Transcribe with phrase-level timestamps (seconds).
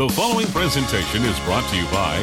[0.00, 2.16] The following presentation is brought to you by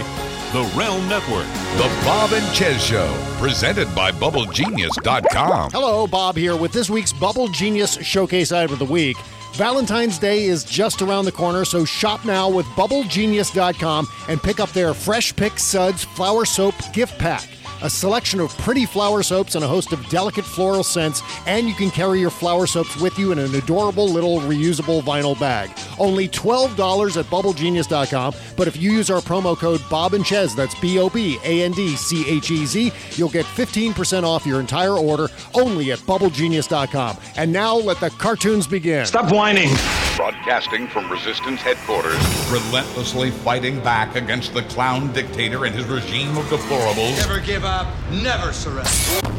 [0.51, 1.45] the Realm Network.
[1.77, 5.69] The Bob and Chez Show, presented by BubbleGenius.com.
[5.69, 9.15] Hello, Bob here with this week's Bubble Genius Showcase item of the week.
[9.53, 14.71] Valentine's Day is just around the corner, so shop now with BubbleGenius.com and pick up
[14.71, 17.56] their Fresh Pick Suds Flower Soap Gift Pack.
[17.83, 21.75] A selection of pretty flower soaps and a host of delicate floral scents, and you
[21.75, 25.69] can carry your flower soaps with you in an adorable little reusable vinyl bag.
[25.99, 30.79] Only $12 at BubbleGenius.com, but if you use our promo code Bob and Chez, that's
[30.79, 34.59] B O B A N D C H E Z, you'll get 15% off your
[34.59, 37.17] entire order only at BubbleGenius.com.
[37.35, 39.05] And now let the cartoons begin.
[39.05, 39.69] Stop whining.
[40.17, 42.17] Broadcasting from Resistance headquarters,
[42.49, 47.15] relentlessly fighting back against the clown dictator and his regime of deplorables.
[47.17, 48.89] Never give up, never surrender.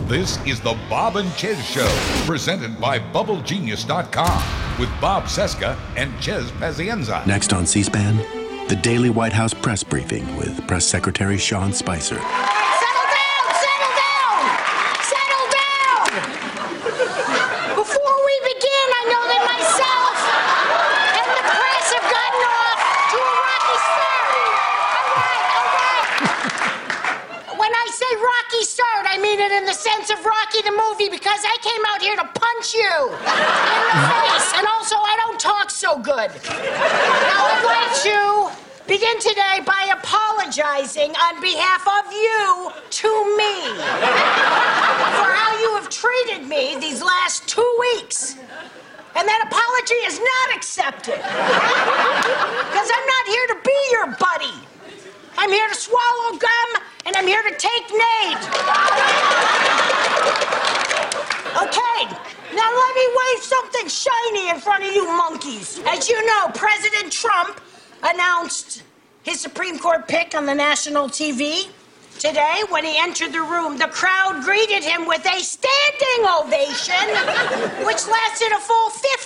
[0.07, 1.89] This is the Bob and Chez Show,
[2.27, 7.27] presented by BubbleGenius.com, with Bob Cesca and Chez Pazienza.
[7.27, 8.17] Next on C SPAN,
[8.69, 12.15] the daily White House press briefing with Press Secretary Sean Spicer.
[12.15, 13.53] Settle down!
[13.65, 14.41] Settle down!
[15.03, 16.07] Settle down!
[17.75, 20.15] Before we begin, I know that myself
[21.19, 22.81] and the press have gotten off
[23.13, 24.29] to a rocky start.
[24.97, 26.05] All right, all right.
[27.61, 31.09] When I say rocky start, I mean it in the sense of Rocky the movie
[31.09, 35.41] because I came out here to punch you in the face, and also I don't
[35.41, 36.31] talk so good.
[36.49, 38.53] Now I'd like to
[38.87, 43.55] begin today by apologizing on behalf of you to me
[45.17, 48.37] for how you have treated me these last two weeks.
[49.17, 51.21] And that apology is not accepted.
[52.69, 54.78] Because I'm not here to be your buddy.
[55.41, 58.45] I'm here to swallow gum and I'm here to take Nate.
[61.55, 62.01] Okay,
[62.57, 65.81] now let me wave something shiny in front of you monkeys.
[65.87, 67.61] As you know, President Trump
[68.03, 68.83] announced
[69.23, 71.69] his Supreme Court pick on the national TV.
[72.19, 78.05] Today, when he entered the room, the crowd greeted him with a standing ovation, which
[78.09, 79.18] lasted a full 15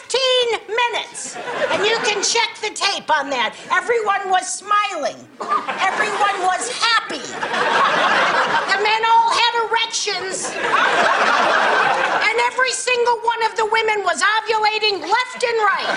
[0.69, 1.37] minutes.
[1.71, 3.55] And you can check the tape on that.
[3.71, 5.17] Everyone was smiling,
[5.81, 7.23] everyone was happy.
[7.23, 15.41] The men all had erections, and every single one of the women was ovulating left
[15.45, 15.93] and right.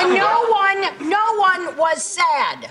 [0.00, 2.70] And no one, no one was sad.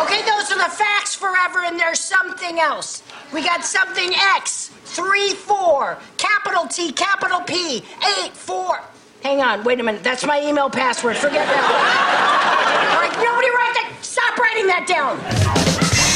[0.00, 3.02] Okay, those are the facts forever, and there's something else.
[3.34, 7.84] We got something X, 3 4, capital T, capital P,
[8.24, 8.80] 8 4.
[9.22, 10.02] Hang on, wait a minute.
[10.02, 11.16] That's my email password.
[11.16, 12.92] Forget that.
[12.94, 13.92] All right, nobody write that.
[14.00, 15.18] Stop writing that down.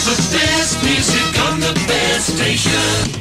[0.09, 3.13] The best music on the best station.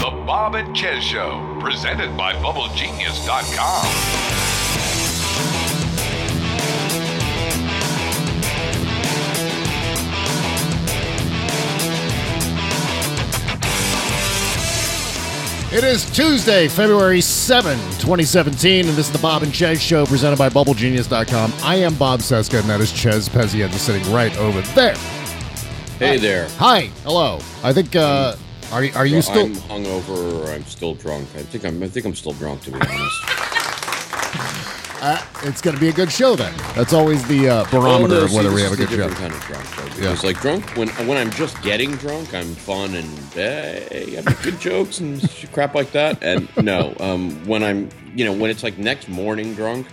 [0.00, 4.37] The Bob and Chez Show, presented by BubbleGenius.com.
[15.70, 20.38] It is Tuesday, February 7, 2017, and this is the Bob and Chez Show presented
[20.38, 21.52] by BubbleGenius.com.
[21.62, 24.94] I am Bob Cesca, and that is Chez Pazienza sitting right over there.
[25.98, 26.48] Hey there.
[26.56, 27.38] Hi, hello.
[27.62, 28.36] I think, uh,
[28.72, 29.44] are, are you Well, still.
[29.46, 31.28] I'm hungover or I'm still drunk.
[31.36, 31.82] I think I'm.
[31.82, 33.54] I think I'm still drunk to be honest.
[35.00, 36.52] Uh, it's going to be a good show then.
[36.74, 38.96] That's always the uh, barometer Oh, no, of see, whether we have a good show.
[38.96, 39.64] different kind of drunk.
[39.76, 39.94] Though, Yeah.
[40.10, 44.42] because like drunk when when I'm just getting drunk, I'm fun and hey, I make
[44.42, 45.22] good jokes and
[45.52, 46.20] crap like that.
[46.22, 49.86] And no, um, when I'm you know when it's like next morning drunk,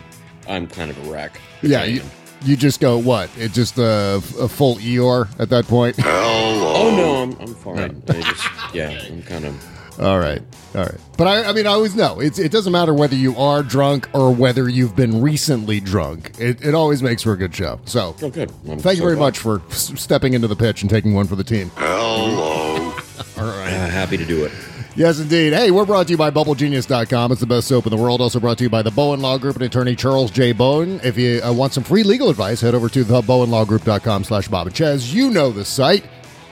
[0.47, 1.39] I'm kind of a wreck.
[1.61, 2.01] Yeah, you,
[2.44, 3.29] you just go, what?
[3.38, 5.97] It just uh, a full Eeyore at that point?
[6.03, 8.01] Oh no, I'm I'm fine.
[8.09, 9.75] I just yeah, I'm kind of.
[10.00, 10.41] All right,
[10.75, 10.95] all right.
[11.17, 12.38] But I, I mean, I always know it's.
[12.38, 16.31] It doesn't matter whether you are drunk or whether you've been recently drunk.
[16.38, 17.79] It, it always makes for a good show.
[17.85, 18.51] So, Oh, good.
[18.69, 19.25] I'm thank you very glad.
[19.28, 21.72] much for s- stepping into the pitch and taking one for the team.
[21.75, 22.75] Hello.
[23.38, 23.72] all right.
[23.73, 24.51] Uh, happy to do it.
[24.97, 25.51] Yes, indeed.
[25.51, 27.31] Hey, we're brought to you by BubbleGenius.com.
[27.33, 28.22] It's the best soap in the world.
[28.22, 30.53] Also brought to you by the Bowen Law Group and attorney Charles J.
[30.53, 31.01] Bowen.
[31.03, 34.75] If you uh, want some free legal advice, head over to thebowenlawgroup.com slash Bob and
[34.75, 35.13] Chez.
[35.13, 36.06] You know the site.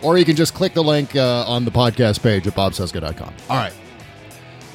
[0.03, 3.33] Or you can just click the link uh, on the podcast page at bobcesca.com.
[3.49, 3.73] All right.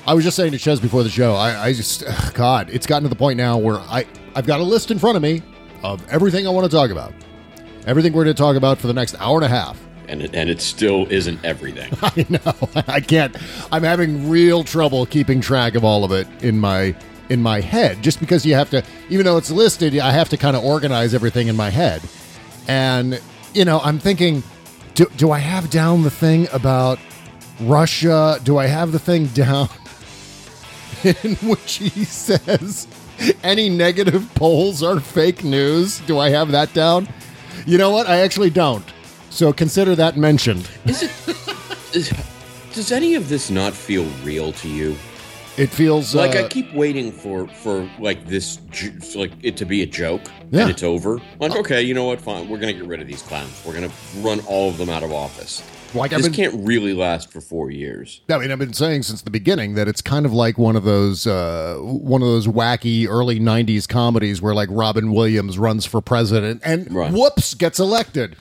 [0.07, 2.87] I was just saying to Chez before the show, I, I just, ugh, God, it's
[2.87, 5.43] gotten to the point now where I, I've got a list in front of me
[5.83, 7.13] of everything I want to talk about.
[7.87, 9.79] Everything we're going to talk about for the next hour and a half.
[10.09, 11.91] And it, and it still isn't everything.
[12.03, 12.83] I know.
[12.89, 13.37] I can't.
[13.71, 16.95] I'm having real trouble keeping track of all of it in my
[17.29, 18.03] in my head.
[18.03, 21.13] Just because you have to, even though it's listed, I have to kind of organize
[21.13, 22.01] everything in my head.
[22.67, 23.21] And
[23.53, 24.43] you know, I'm thinking,
[24.99, 26.99] do do I have down the thing about
[27.61, 28.41] Russia?
[28.43, 29.69] Do I have the thing down
[31.05, 32.89] in which he says
[33.43, 36.01] Any negative polls are fake news.
[36.01, 37.09] Do I have that down?
[37.67, 38.09] You know what?
[38.09, 38.85] I actually don't.
[39.31, 40.69] So consider that mentioned.
[40.85, 41.11] Is it?
[41.95, 42.13] is-
[42.75, 44.97] does any of this not feel real to you?
[45.59, 48.59] It feels Like uh, I keep waiting for for like this,
[49.17, 50.63] like it to be a joke Yeah.
[50.63, 51.21] and it's over.
[51.41, 52.21] Like, okay, you know what?
[52.21, 53.61] Fine, we're gonna get rid of these clowns.
[53.67, 55.63] We're gonna run all of them out of office.
[55.95, 58.21] Like I've this been- can't really last for four years.
[58.29, 60.85] I mean, I've been saying since the beginning that it's kind of like one of
[60.85, 66.01] those uh, one of those wacky early '90s comedies where like Robin Williams runs for
[66.01, 67.11] president and Right.
[67.11, 68.37] whoops gets elected,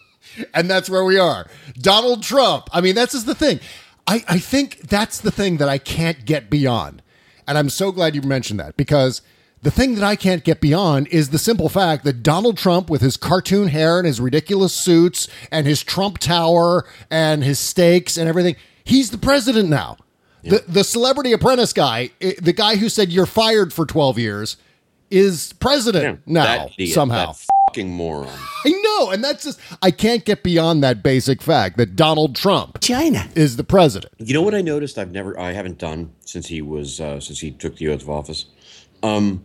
[0.54, 1.46] and that's where we are.
[1.78, 2.68] Donald Trump.
[2.72, 3.60] I mean, that's just the thing.
[4.06, 7.02] I, I think that's the thing that I can't get beyond,
[7.46, 9.22] and I'm so glad you mentioned that because.
[9.62, 13.00] The thing that I can't get beyond is the simple fact that Donald Trump, with
[13.00, 18.28] his cartoon hair and his ridiculous suits and his Trump Tower and his stakes and
[18.28, 18.54] everything,
[18.84, 19.96] he's the president now.
[20.44, 24.56] The the celebrity apprentice guy, eh, the guy who said you're fired for 12 years,
[25.10, 27.32] is president now that somehow.
[27.76, 28.38] That fucking moron.
[28.64, 32.80] I know, and that's just I can't get beyond that basic fact that Donald Trump
[32.80, 33.28] China.
[33.34, 34.12] is the president.
[34.18, 34.98] You know what I noticed?
[34.98, 38.10] I've never, I haven't done since he was, uh, since he took the oath of
[38.10, 38.46] office.
[39.02, 39.44] Um,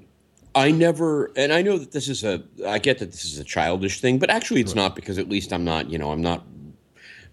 [0.53, 3.43] I never, and I know that this is a, I get that this is a
[3.43, 6.45] childish thing, but actually it's not because at least I'm not, you know, I'm not,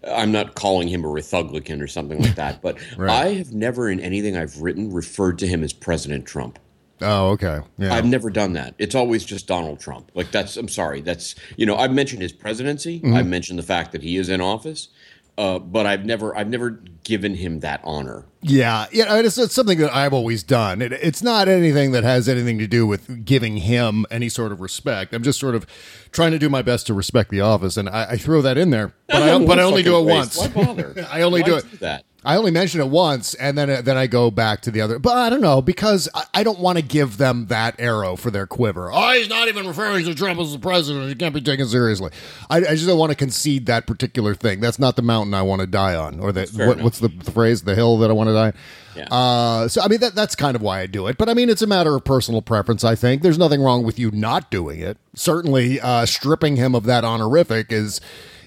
[0.07, 2.61] I'm not calling him a Republican or something like that.
[2.61, 3.09] But Right.
[3.09, 6.59] I have never in anything I've written referred to him as President Trump.
[7.01, 7.59] Oh, okay.
[7.77, 7.93] Yeah.
[7.93, 8.75] I've never done that.
[8.77, 10.11] It's always just Donald Trump.
[10.13, 12.99] Like that's, I'm sorry, that's, you know, I've mentioned his presidency.
[12.99, 13.15] Mm-hmm.
[13.15, 14.89] I've mentioned the fact that he is in office.
[15.37, 18.25] Uh, but I've never, I've never given him that honor.
[18.41, 20.81] Yeah, yeah, it's, it's something that I've always done.
[20.81, 24.59] It, it's not anything that has anything to do with giving him any sort of
[24.59, 25.13] respect.
[25.13, 25.65] I'm just sort of
[26.11, 28.71] trying to do my best to respect the office, and I, I throw that in
[28.71, 28.93] there.
[29.07, 30.37] But I, but I only do it once.
[30.37, 31.07] Why bother?
[31.09, 31.79] I only Why do it.
[31.79, 32.03] that.
[32.23, 34.99] I only mention it once, and then then I go back to the other.
[34.99, 38.29] But I don't know because I, I don't want to give them that arrow for
[38.29, 38.91] their quiver.
[38.91, 41.07] Oh, he's not even referring to Trump as the president.
[41.07, 42.11] He can't be taken seriously.
[42.49, 44.59] I, I just don't want to concede that particular thing.
[44.59, 47.31] That's not the mountain I want to die on, or the what, what's the, the
[47.31, 47.61] phrase?
[47.61, 48.53] The hill that I want to die.
[48.97, 49.07] Yeah.
[49.09, 51.17] Uh, so I mean that that's kind of why I do it.
[51.17, 52.83] But I mean it's a matter of personal preference.
[52.83, 54.97] I think there's nothing wrong with you not doing it.
[55.15, 58.01] Certainly, uh, stripping him of that honorific is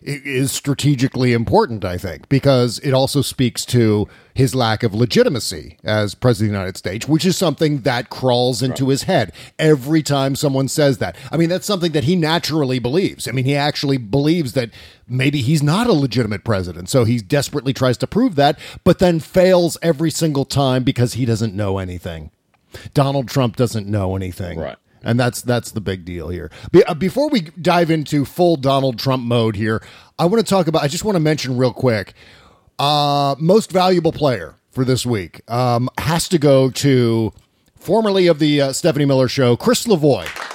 [0.05, 1.85] is strategically important.
[1.85, 6.59] I think because it also speaks to his lack of legitimacy as president of the
[6.59, 11.17] United States, which is something that crawls into his head every time someone says that.
[11.31, 13.29] I mean that's something that he naturally believes.
[13.29, 14.71] I mean he actually believes that
[15.07, 16.89] maybe he's not a legitimate president.
[16.89, 21.25] So he desperately tries to prove that, but then fails every single time because he
[21.25, 22.31] doesn't know anything.
[22.95, 24.59] Donald Trump doesn't know anything.
[24.59, 24.77] Right.
[25.05, 26.51] And that's that's the big deal here.
[26.71, 29.83] Be, uh, before we dive into full Donald Trump mode here,
[30.19, 30.83] I want to talk about.
[30.83, 32.15] I just want to mention real quick.
[32.79, 37.33] Uh, most valuable player for this week um, has to go to
[37.77, 40.52] formerly of the uh, Stephanie Miller Show, Chris Lavoie.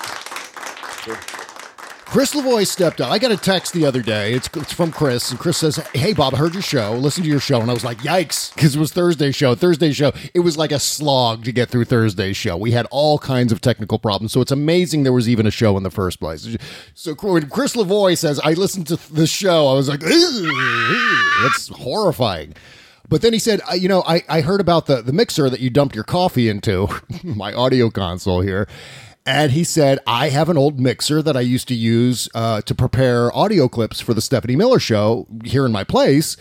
[2.10, 3.12] Chris Lavoie stepped up.
[3.12, 4.34] I got a text the other day.
[4.34, 6.94] It's, it's from Chris, and Chris says, "Hey Bob, I heard your show.
[6.94, 9.56] Listen to your show." And I was like, "Yikes!" Because it was Thursday show.
[9.56, 10.14] Thursday show.
[10.34, 12.56] It was like a slog to get through Thursday's show.
[12.56, 15.76] We had all kinds of technical problems, so it's amazing there was even a show
[15.76, 16.48] in the first place.
[16.94, 21.68] So when Chris Lavoie says, "I listened to the show," I was like, "Ugh, "That's
[21.68, 22.54] horrifying."
[23.10, 25.70] But then he said, "You know, I, I heard about the the mixer that you
[25.70, 26.88] dumped your coffee into,
[27.24, 28.66] my audio console here."
[29.28, 32.74] And he said, I have an old mixer that I used to use uh, to
[32.74, 36.38] prepare audio clips for the Stephanie Miller show here in my place.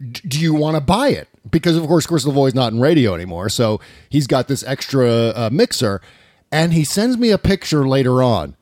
[0.00, 1.28] D- do you want to buy it?
[1.50, 3.50] Because, of course, Chris Lavoie's not in radio anymore.
[3.50, 6.00] So he's got this extra uh, mixer.
[6.50, 8.56] And he sends me a picture later on.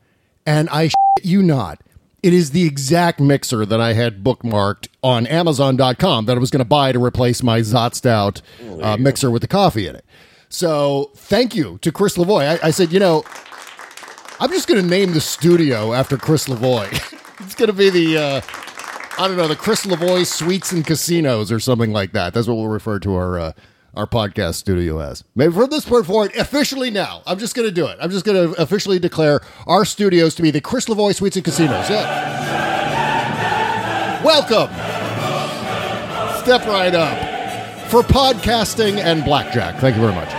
[0.45, 0.89] And I
[1.23, 1.79] you not.
[2.21, 6.59] It is the exact mixer that I had bookmarked on Amazon.com that I was going
[6.59, 8.41] to buy to replace my Zotstout
[8.81, 10.03] uh, mixer with the coffee in it.
[10.49, 12.59] So thank you to Chris Lavoie.
[12.61, 13.23] I, I said, you know,
[14.41, 16.89] I'm just going to name the studio after Chris Lavoie.
[17.41, 18.41] it's going to be the, uh,
[19.17, 22.33] I don't know, the Chris Lavoie Suites and Casinos or something like that.
[22.33, 23.51] That's what we'll refer to our uh,
[23.95, 25.25] our podcast studio as.
[25.35, 27.97] Maybe from this point forward, officially now, I'm just going to do it.
[27.99, 31.43] I'm just going to officially declare our studios to be the Chris Lavoie Suites and
[31.43, 31.89] Casinos.
[31.89, 32.69] Yeah.
[34.23, 34.69] Welcome.
[36.43, 39.79] Step right up for podcasting and blackjack.
[39.81, 40.38] Thank you very much.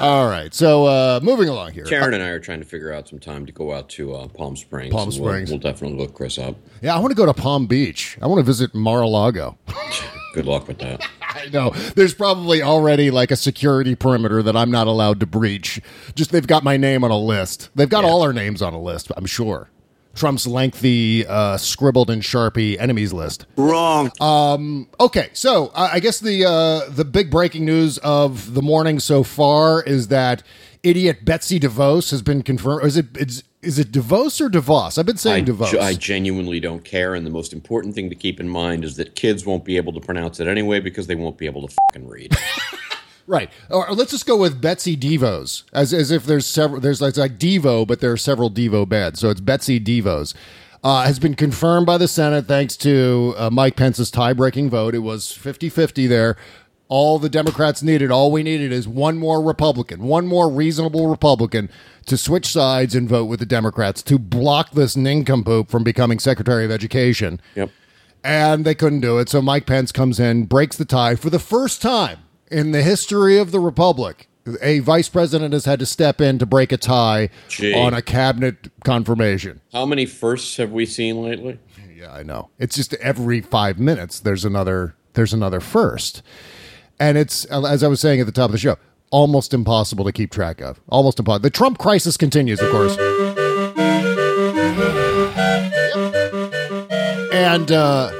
[0.00, 1.84] All right, so uh, moving along here.
[1.84, 4.28] Karen and I are trying to figure out some time to go out to uh,
[4.28, 4.92] Palm Springs.
[4.92, 5.50] Palm and we'll- Springs.
[5.50, 6.56] We'll, definitely look Chris up.
[6.82, 8.18] Yeah, I want to go to Palm Beach.
[8.20, 9.56] I want to visit Mar-a-Lago.
[10.34, 11.06] Good luck with that.
[11.22, 11.70] I know.
[11.70, 15.80] There's probably already like a security perimeter that I'm not allowed to breach.
[16.14, 17.70] Just they've got my name on a list.
[17.74, 19.70] They've got all our names on a list, I'm sure.
[20.14, 23.46] Trump's lengthy, uh, scribbled in Sharpie enemies list.
[23.56, 24.10] Wrong.
[24.20, 28.98] Um, Okay, so uh, I guess the uh, the big breaking news of the morning
[29.00, 30.42] so far is that
[30.82, 32.84] idiot Betsy DeVos has been confirmed.
[32.86, 34.98] Is it is, is it DeVos or DeVos?
[34.98, 35.70] I've been I, saying DeVos.
[35.72, 37.14] ge- I genuinely don't care.
[37.14, 39.92] And the most important thing to keep in mind is that kids won't be able
[39.94, 42.34] to pronounce it anyway because they won't be able to fucking read.
[43.26, 43.50] Right.
[43.70, 46.80] Or let's just go with Betsy Devos, as as if there's several.
[46.80, 49.20] There's like, like Devo, but there are several Devo beds.
[49.20, 50.34] So it's Betsy Devos.
[50.82, 54.94] Uh, has been confirmed by the Senate thanks to uh, Mike Pence's tie breaking vote.
[54.94, 56.36] It was 50 50 there.
[56.88, 61.70] All the Democrats needed, all we needed is one more Republican, one more reasonable Republican
[62.04, 66.66] to switch sides and vote with the Democrats to block this nincompoop from becoming Secretary
[66.66, 67.70] of Education yep.
[68.22, 69.30] and they couldn't do it.
[69.30, 72.23] So Mike Pence comes in, breaks the tie for the first time
[72.54, 74.28] in the history of the republic.
[74.62, 77.74] A vice president has had to step in to break a tie Gee.
[77.74, 79.60] on a cabinet confirmation.
[79.72, 81.58] How many firsts have we seen lately?
[81.96, 82.50] Yeah, I know.
[82.58, 86.22] It's just every five minutes there's another there's another first,
[87.00, 88.76] and it's as I was saying at the top of the show,
[89.10, 90.80] almost impossible to keep track of.
[90.88, 91.42] Almost impossible.
[91.42, 92.96] The Trump crisis continues, of course.
[97.54, 98.10] And uh,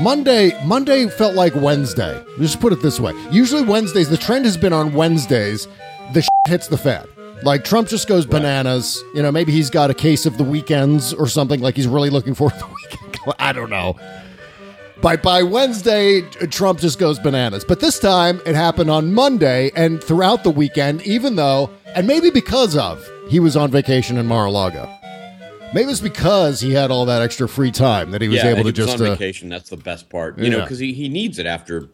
[0.00, 2.22] Monday, Monday felt like Wednesday.
[2.38, 3.12] Just put it this way.
[3.30, 5.66] Usually Wednesdays, the trend has been on Wednesdays,
[6.12, 7.06] the shit hits the fan.
[7.42, 9.02] Like Trump just goes bananas.
[9.14, 11.60] You know, maybe he's got a case of the weekends or something.
[11.60, 13.34] Like he's really looking forward to the weekend.
[13.38, 13.96] I don't know.
[15.02, 17.64] By by Wednesday, Trump just goes bananas.
[17.64, 21.02] But this time, it happened on Monday and throughout the weekend.
[21.06, 24.90] Even though, and maybe because of, he was on vacation in Mar-a-Lago.
[25.74, 28.62] Maybe it's because he had all that extra free time that he was yeah, able
[28.62, 29.00] to was just.
[29.00, 29.48] on Uh, vacation.
[29.48, 31.88] That's the best part, you know, because he, he needs it after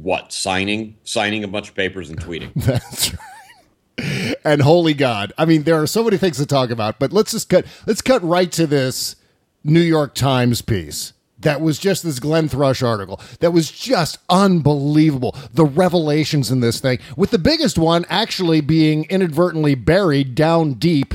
[0.00, 2.52] what signing signing a bunch of papers and tweeting.
[2.56, 4.34] That's right.
[4.44, 7.32] And holy God, I mean, there are so many things to talk about, but let's
[7.32, 7.66] just cut.
[7.86, 9.16] Let's cut right to this
[9.64, 11.12] New York Times piece.
[11.38, 13.20] That was just this Glenn Thrush article.
[13.40, 15.36] That was just unbelievable.
[15.52, 21.14] The revelations in this thing, with the biggest one actually being inadvertently buried down deep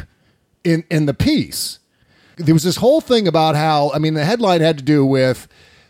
[0.64, 1.80] in in the piece.
[2.38, 5.48] There was this whole thing about how I mean the headline had to do with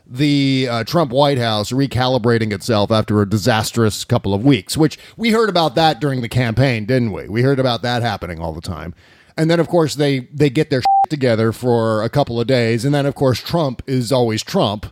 [0.10, 5.32] the uh, Trump White House recalibrating itself after a disastrous couple of weeks, which we
[5.32, 7.28] heard about that during the campaign, didn't we?
[7.28, 8.96] We heard about that happening all the time.
[9.36, 12.94] And then of course they they get their together for a couple of days and
[12.94, 14.88] then of course Trump is always Trump.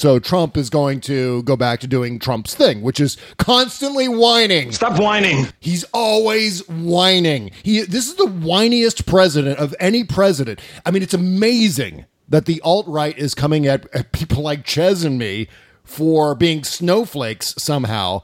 [0.00, 4.72] So Trump is going to go back to doing Trump's thing, which is constantly whining.
[4.72, 5.48] Stop whining.
[5.60, 7.50] He's always whining.
[7.62, 10.58] He this is the whiniest president of any president.
[10.86, 15.04] I mean, it's amazing that the alt right is coming at, at people like Chez
[15.04, 15.48] and me
[15.84, 18.22] for being snowflakes somehow,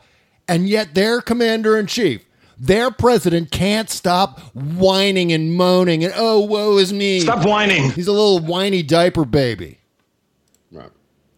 [0.49, 2.25] and yet their commander in chief,
[2.57, 7.21] their president, can't stop whining and moaning and oh woe is me.
[7.21, 7.91] Stop whining.
[7.91, 9.76] He's a little whiny diaper baby.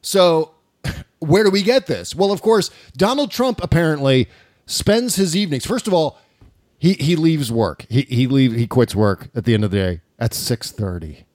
[0.08, 0.52] So,
[1.18, 2.14] where do we get this?
[2.14, 4.26] Well, of course, Donald Trump apparently
[4.64, 5.66] spends his evenings.
[5.66, 6.18] First of all,
[6.78, 7.84] he he leaves work.
[7.90, 11.26] He he leave he quits work at the end of the day at six thirty.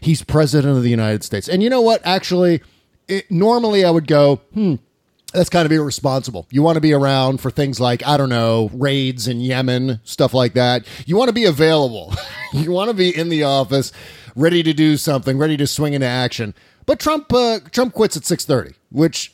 [0.00, 2.00] He's president of the United States, and you know what?
[2.06, 2.62] Actually,
[3.08, 4.76] it, normally I would go, hmm.
[5.32, 6.46] That's kind of irresponsible.
[6.50, 10.32] You want to be around for things like, I don't know, raids in Yemen, stuff
[10.32, 10.86] like that.
[11.04, 12.14] You want to be available.
[12.52, 13.92] you want to be in the office,
[14.34, 16.54] ready to do something, ready to swing into action.
[16.86, 19.32] But Trump uh, Trump quits at 6:30, which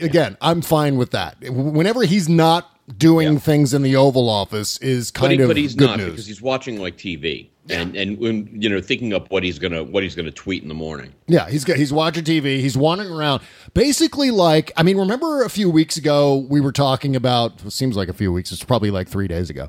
[0.00, 1.36] again, I'm fine with that.
[1.50, 5.56] Whenever he's not doing things in the Oval Office is kind But, he, of but
[5.56, 6.10] he's good not news.
[6.10, 9.82] because he's watching like TV and and when, you know thinking up what he's gonna
[9.82, 11.12] what he's gonna tweet in the morning.
[11.26, 12.60] Yeah, he's got, he's watching TV.
[12.60, 13.42] He's wandering around,
[13.72, 17.64] basically like I mean, remember a few weeks ago we were talking about.
[17.64, 18.52] It seems like a few weeks.
[18.52, 19.68] It's probably like three days ago.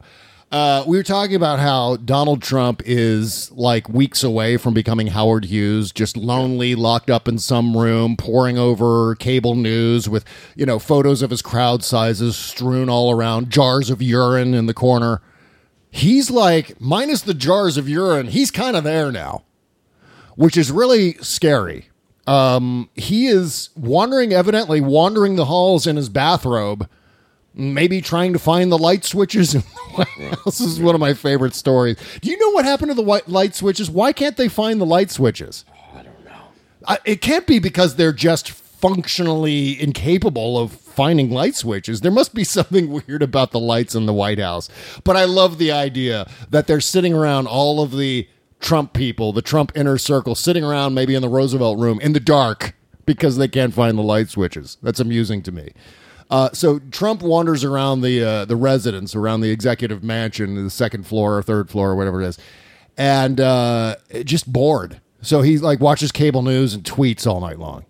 [0.55, 5.43] Uh, we were talking about how Donald Trump is like weeks away from becoming Howard
[5.43, 10.24] Hughes, just lonely, locked up in some room, poring over cable news with
[10.55, 14.74] you know photos of his crowd sizes strewn all around, jars of urine in the
[14.74, 15.21] corner.
[15.91, 18.27] He's like minus the jars of urine.
[18.27, 19.43] He's kind of there now
[20.35, 21.89] which is really scary.
[22.27, 26.89] Um, he is wandering, evidently wandering the halls in his bathrobe,
[27.55, 29.55] maybe trying to find the light switches.
[29.55, 30.43] in the White House.
[30.45, 31.97] This is one of my favorite stories.
[32.21, 33.89] Do you know what happened to the white light switches?
[33.89, 35.65] Why can't they find the light switches?
[35.69, 36.41] Oh, I don't know.
[36.88, 42.01] I, it can't be because they're just functionally incapable of finding light switches.
[42.01, 44.69] There must be something weird about the lights in the White House.
[45.03, 48.27] But I love the idea that they're sitting around all of the
[48.59, 52.19] Trump people, the Trump inner circle, sitting around maybe in the Roosevelt room in the
[52.19, 52.74] dark
[53.05, 54.77] because they can't find the light switches.
[54.81, 55.71] That's amusing to me.
[56.29, 61.05] Uh, so Trump wanders around the uh, the residence, around the executive mansion, the second
[61.05, 62.39] floor or third floor or whatever it is,
[62.98, 65.01] and uh, just bored.
[65.22, 67.86] So he like watches cable news and tweets all night long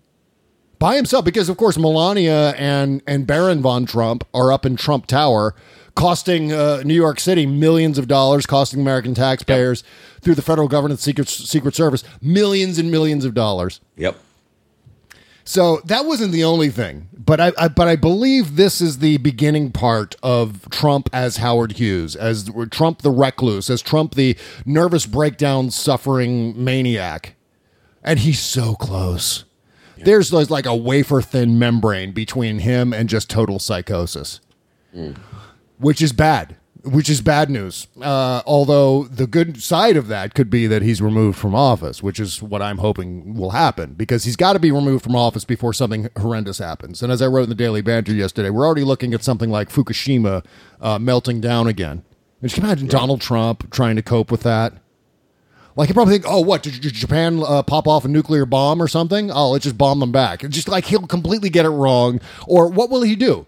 [0.78, 5.06] by himself because of course Melania and and Baron von Trump are up in Trump
[5.06, 5.54] Tower
[5.94, 9.82] costing uh, New York City millions of dollars, costing American taxpayers
[10.20, 13.80] through the federal government secret secret service millions and millions of dollars.
[13.96, 14.16] Yep.
[15.48, 19.18] So that wasn't the only thing, but I, I but I believe this is the
[19.18, 25.06] beginning part of Trump as Howard Hughes, as Trump the recluse, as Trump the nervous
[25.06, 27.36] breakdown suffering maniac,
[28.02, 29.44] and he's so close.
[29.96, 34.40] There's like like a wafer thin membrane between him and just total psychosis,
[34.94, 35.16] mm.
[35.78, 36.56] which is bad.
[36.86, 37.88] Which is bad news.
[38.00, 42.20] Uh, although the good side of that could be that he's removed from office, which
[42.20, 45.72] is what I'm hoping will happen because he's got to be removed from office before
[45.72, 47.02] something horrendous happens.
[47.02, 49.68] And as I wrote in the Daily Banter yesterday, we're already looking at something like
[49.68, 50.44] Fukushima
[50.80, 52.04] uh, melting down again.
[52.40, 54.74] And can imagine Donald Trump trying to cope with that.
[55.74, 58.80] Like you probably think, oh, what did did Japan uh, pop off a nuclear bomb
[58.80, 59.30] or something?
[59.30, 60.44] Oh, let's just bomb them back.
[60.44, 62.20] It's just like he'll completely get it wrong.
[62.46, 63.46] Or what will he do?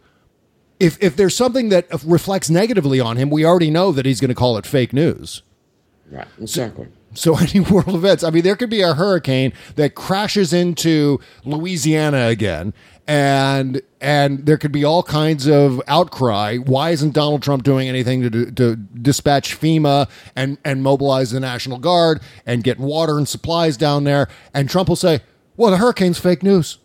[0.80, 4.28] If if there's something that reflects negatively on him, we already know that he's going
[4.28, 5.42] to call it fake news.
[6.10, 6.28] Right.
[6.40, 6.88] Exactly.
[7.14, 12.26] So any world events, I mean, there could be a hurricane that crashes into Louisiana
[12.26, 12.74] again,
[13.06, 16.58] and and there could be all kinds of outcry.
[16.58, 21.40] Why isn't Donald Trump doing anything to, to, to dispatch FEMA and and mobilize the
[21.40, 24.28] National Guard and get water and supplies down there?
[24.52, 25.20] And Trump will say,
[25.56, 26.78] "Well, the hurricane's fake news."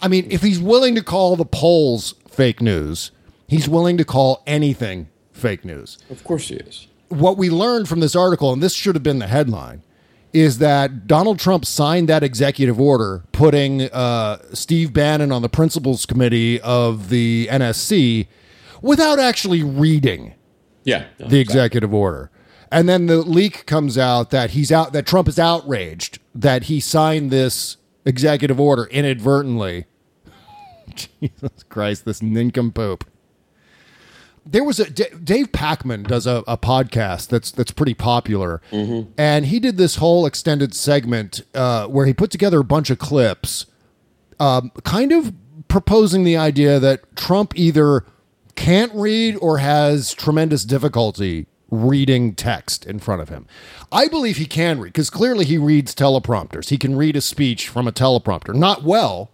[0.00, 3.10] I mean, if he's willing to call the polls fake news,
[3.48, 6.86] he's willing to call anything fake news Of course he is.
[7.08, 9.82] what we learned from this article, and this should have been the headline,
[10.32, 16.06] is that Donald Trump signed that executive order putting uh, Steve Bannon on the principals
[16.06, 18.28] committee of the NSC
[18.82, 20.34] without actually reading
[20.84, 21.06] Yeah.
[21.18, 22.30] no, the executive order.
[22.70, 26.78] And then the leak comes out that he's out that Trump is outraged that he
[26.78, 29.86] signed this executive order inadvertently.
[31.20, 33.04] Jesus Christ, this nincompoop.
[34.46, 38.62] There was a D- Dave Pakman does a, a podcast that's that's pretty popular,
[39.18, 42.98] and he did this whole extended segment uh, where he put together a bunch of
[42.98, 43.66] clips,
[44.40, 45.34] um, kind of
[45.68, 48.06] proposing the idea that Trump either
[48.54, 53.46] can't read or has tremendous difficulty reading text in front of him.
[53.92, 56.70] I believe he can read because clearly he reads teleprompters.
[56.70, 58.54] He can read a speech from a teleprompter.
[58.54, 59.30] Not well,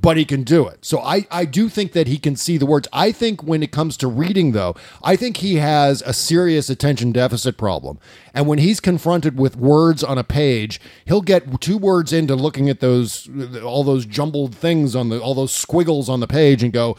[0.00, 0.84] but he can do it.
[0.84, 2.88] So I, I do think that he can see the words.
[2.92, 7.12] I think when it comes to reading, though, I think he has a serious attention
[7.12, 7.98] deficit problem.
[8.32, 12.68] And when he's confronted with words on a page, he'll get two words into looking
[12.68, 13.28] at those
[13.62, 16.96] all those jumbled things on the all those squiggles on the page and go,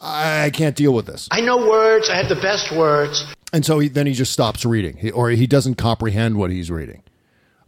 [0.00, 1.28] I can't deal with this.
[1.30, 2.08] I know words.
[2.08, 3.26] I have the best words.
[3.52, 6.70] And so he, then he just stops reading, he, or he doesn't comprehend what he's
[6.70, 7.02] reading.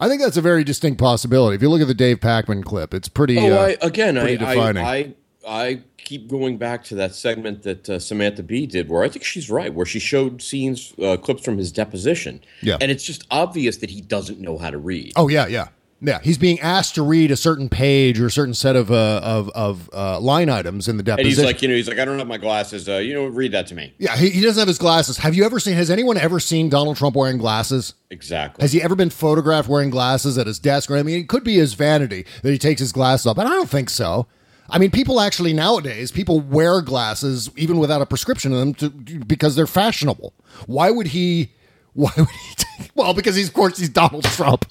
[0.01, 1.57] I think that's a very distinct possibility.
[1.57, 3.39] If you look at the Dave Pakman clip, it's pretty.
[3.39, 4.83] Oh, uh, I, again, I, defining.
[4.85, 5.15] I, I,
[5.47, 9.25] I keep going back to that segment that uh, Samantha Bee did, where I think
[9.25, 12.79] she's right, where she showed scenes, uh, clips from his deposition, Yeah.
[12.81, 15.13] and it's just obvious that he doesn't know how to read.
[15.17, 15.69] Oh yeah, yeah,
[16.01, 16.19] yeah.
[16.23, 19.51] He's being asked to read a certain page or a certain set of uh, of
[19.51, 21.29] of uh, line items in the and deposition.
[21.31, 22.89] he's like, you know, he's like, I don't have my glasses.
[22.89, 23.95] Uh, you know, read that to me.
[23.99, 25.19] yeah, he, he doesn't have his glasses.
[25.19, 25.75] Have you ever seen?
[25.75, 27.95] Has anyone ever seen Donald Trump wearing glasses?
[28.11, 28.63] Exactly.
[28.63, 30.91] Has he ever been photographed wearing glasses at his desk?
[30.91, 33.47] Or I mean, it could be his vanity that he takes his glasses off, but
[33.47, 34.27] I don't think so.
[34.73, 38.91] I mean, people actually nowadays people wear glasses even without a prescription in them to,
[39.25, 40.33] because they're fashionable.
[40.67, 41.53] Why would he?
[41.95, 42.55] Why would he?
[42.57, 44.65] Take, well, because he's of course he's Donald Trump,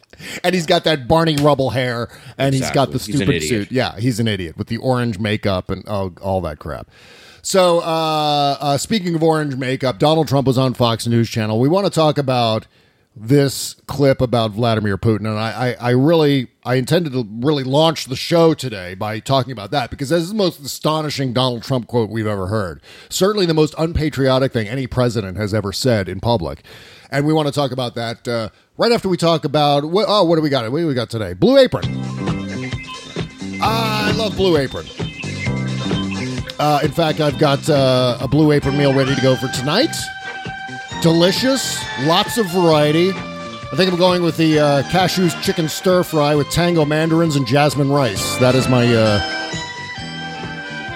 [0.43, 2.93] and he's got that Barney Rubble hair, and he's got Exactly.
[2.93, 3.49] the He's an stupid idiot.
[3.49, 3.71] suit.
[3.71, 6.89] Yeah, he's an idiot with the orange makeup and oh, all that crap.
[7.41, 11.59] So, uh, uh, speaking of orange makeup, Donald Trump was on Fox News Channel.
[11.59, 12.67] We want to talk about
[13.15, 18.05] this clip about Vladimir Putin, and I, I, I really, I intended to really launch
[18.05, 21.87] the show today by talking about that because this is the most astonishing Donald Trump
[21.87, 22.81] quote we've ever heard.
[23.09, 26.63] Certainly, the most unpatriotic thing any president has ever said in public,
[27.09, 30.23] and we want to talk about that uh, right after we talk about what, oh,
[30.23, 30.69] what do we got?
[30.71, 31.33] What do we got today?
[31.33, 31.85] Blue Apron.
[33.61, 34.85] I love Blue Apron.
[36.59, 39.95] Uh, in fact, I've got uh, a Blue Apron meal ready to go for tonight.
[41.01, 43.11] Delicious, lots of variety.
[43.11, 47.45] I think I'm going with the uh, cashews chicken stir fry with tango mandarins and
[47.45, 48.37] jasmine rice.
[48.37, 49.19] That is my uh,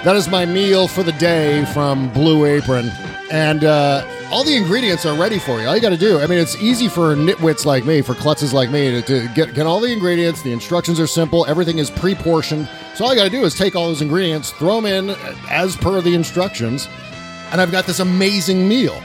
[0.03, 2.91] that is my meal for the day from Blue Apron,
[3.31, 5.67] and uh, all the ingredients are ready for you.
[5.67, 8.51] All you got to do, I mean, it's easy for nitwits like me, for klutzes
[8.51, 10.41] like me, to, to get get all the ingredients.
[10.41, 11.45] The instructions are simple.
[11.45, 12.67] Everything is pre-portioned.
[12.95, 15.15] So all you got to do is take all those ingredients, throw them in
[15.51, 16.89] as per the instructions,
[17.51, 18.99] and I've got this amazing meal.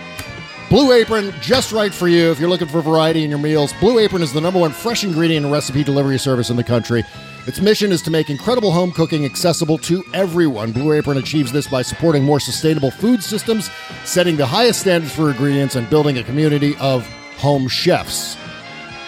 [0.70, 3.74] Blue Apron, just right for you if you're looking for variety in your meals.
[3.80, 7.04] Blue Apron is the number one fresh ingredient and recipe delivery service in the country.
[7.48, 10.70] Its mission is to make incredible home cooking accessible to everyone.
[10.70, 13.70] Blue Apron achieves this by supporting more sustainable food systems,
[14.04, 17.06] setting the highest standards for ingredients, and building a community of
[17.38, 18.36] home chefs.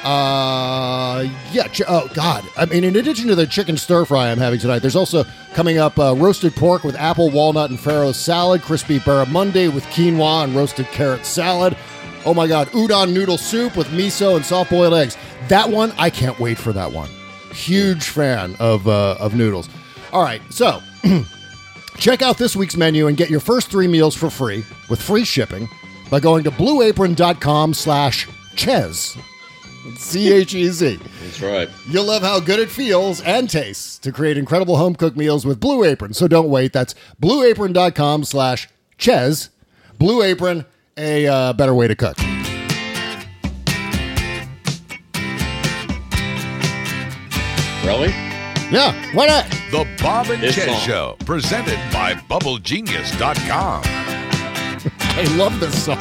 [0.04, 1.68] Uh, yeah.
[1.68, 2.42] Ch- oh God.
[2.56, 5.76] I mean, in addition to the chicken stir fry I'm having tonight, there's also coming
[5.76, 10.54] up uh, roasted pork with apple, walnut, and farro salad, crispy barramundi with quinoa and
[10.54, 11.76] roasted carrot salad.
[12.24, 15.18] Oh my God, udon noodle soup with miso and soft boiled eggs.
[15.48, 17.10] That one, I can't wait for that one.
[17.52, 19.68] Huge fan of uh, of noodles.
[20.12, 20.80] All right, so
[21.96, 25.24] check out this week's menu and get your first three meals for free with free
[25.24, 25.68] shipping
[26.10, 29.16] by going to blueapron.com slash chez.
[29.96, 31.00] C H E Z.
[31.22, 31.68] That's right.
[31.88, 35.58] You'll love how good it feels and tastes to create incredible home cooked meals with
[35.58, 36.12] Blue Apron.
[36.12, 36.72] So don't wait.
[36.72, 39.48] That's blueapron.com slash chez.
[39.98, 42.16] Blue Apron, a uh, better way to cook.
[47.90, 48.10] Really?
[48.70, 49.50] Yeah, why not?
[49.72, 50.78] The Bob and This Chez song.
[50.78, 53.82] Show, presented by BubbleGenius.com.
[55.00, 55.98] I love this song.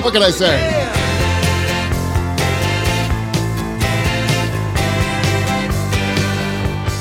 [0.00, 0.56] What can I say?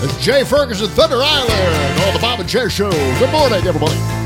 [0.04, 2.92] It's Jay Ferguson, Thunder Island, on the Bob and Chez Show.
[2.92, 4.19] Good morning, everybody.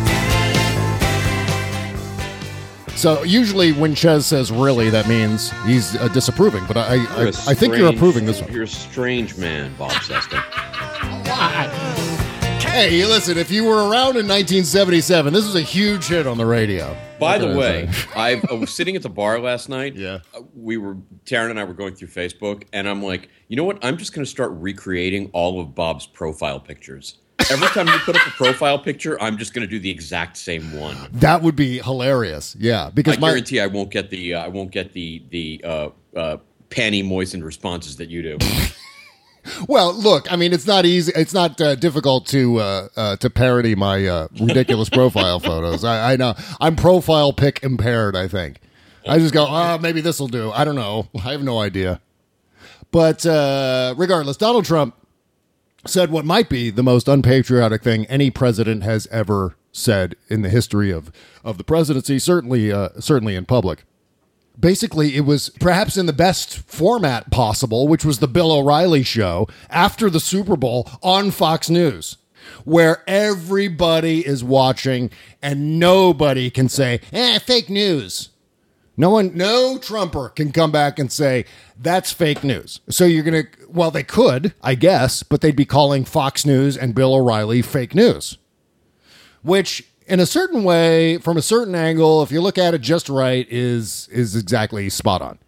[2.95, 6.63] So usually when Chez says "really," that means he's uh, disapproving.
[6.67, 8.51] But I, I, You're I, a I think you're approving this one.
[8.51, 10.41] You're a strange man, Bob Cesca.
[12.73, 16.45] Hey, listen, if you were around in 1977, this was a huge hit on the
[16.45, 16.97] radio.
[17.19, 17.88] By the way.
[18.15, 19.95] I, I was sitting at the bar last night.
[19.95, 20.19] Yeah.
[20.36, 23.63] Uh, We were Taryn and I were going through Facebook, and I'm like, you know
[23.63, 23.77] what?
[23.86, 27.19] I'm just going to start recreating all of Bob's profile pictures.
[27.51, 30.38] Every time you put up a profile picture, I'm just going to do the exact
[30.38, 30.97] same one.
[31.13, 32.56] that would be hilarious.
[32.60, 35.62] Yeah, because I my guarantee I won't get the uh, I won't get the the
[35.63, 36.38] uh, uh,
[36.69, 38.38] panty moistened responses that you do.
[39.67, 41.12] well, look, I mean, it's not easy.
[41.15, 45.84] It's not uh, difficult to uh, uh, to parody my uh, ridiculous profile photos.
[45.84, 48.15] I, I know I'm profile pic impaired.
[48.15, 48.60] I think
[49.08, 50.51] I just go, oh, maybe this will do.
[50.51, 51.08] I don't know.
[51.15, 51.99] I have no idea.
[52.91, 54.95] But uh, regardless, Donald Trump
[55.86, 60.50] said what might be the most unpatriotic thing any president has ever said in the
[60.50, 61.12] history of
[61.43, 62.19] of the presidency.
[62.19, 63.84] Certainly, uh, certainly in public.
[64.60, 69.48] Basically, it was perhaps in the best format possible, which was the Bill O'Reilly show
[69.69, 72.17] after the Super Bowl on Fox News,
[72.63, 75.10] where everybody is watching
[75.41, 78.30] and nobody can say, eh, fake news.
[78.95, 81.45] No one, no Trumper can come back and say
[81.79, 82.79] that's fake news.
[82.89, 86.77] So you're going to, well, they could, I guess, but they'd be calling Fox News
[86.77, 88.38] and Bill O'Reilly fake news,
[89.41, 93.10] which in a certain way, from a certain angle, if you look at it just
[93.10, 95.39] right, is is exactly spot on.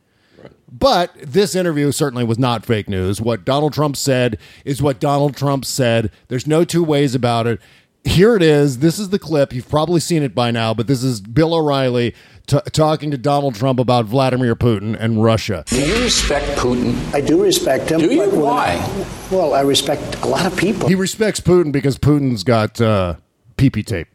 [0.71, 3.21] But this interview certainly was not fake news.
[3.21, 6.11] What Donald Trump said is what Donald Trump said.
[6.27, 7.61] There's no two ways about it.
[8.03, 8.79] Here it is.
[8.79, 9.53] This is the clip.
[9.53, 12.13] You've probably seen it by now, but this is Bill O'Reilly
[12.45, 15.63] t- talking to Donald Trump about Vladimir Putin and Russia.
[15.67, 16.95] Do you respect Putin?
[17.13, 17.99] I do respect him.
[18.01, 18.29] Do you?
[18.29, 18.77] Why?
[18.81, 20.87] I- well, I respect a lot of people.
[20.87, 23.15] He respects Putin because Putin's got uh,
[23.57, 24.07] pee-pee tape.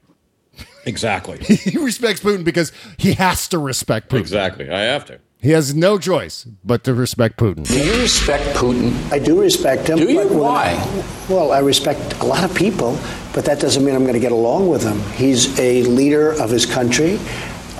[0.87, 1.39] exactly.
[1.55, 4.21] he respects Putin because he has to respect Putin.
[4.21, 4.71] Exactly.
[4.71, 5.19] I have to.
[5.43, 7.67] He has no choice but to respect Putin.
[7.67, 8.93] Do you respect Putin?
[9.11, 9.97] I do respect him.
[9.99, 10.29] Do you?
[10.29, 10.73] Why?
[10.79, 12.99] I- well, I respect a lot of people,
[13.33, 15.01] but that doesn't mean I'm going to get along with him.
[15.15, 17.19] He's a leader of his country.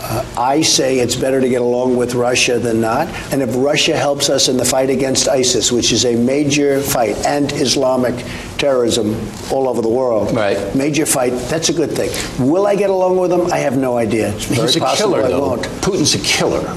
[0.03, 3.07] Uh, I say it's better to get along with Russia than not.
[3.33, 7.17] And if Russia helps us in the fight against ISIS, which is a major fight,
[7.27, 8.15] and Islamic
[8.59, 9.15] terrorism
[9.53, 10.75] all over the world, Right.
[10.75, 12.11] major fight, that's a good thing.
[12.51, 13.53] Will I get along with them?
[13.53, 14.35] I have no idea.
[14.35, 15.41] It's very He's a possible killer, I though.
[15.49, 15.63] won't.
[15.83, 16.77] Putin's a killer.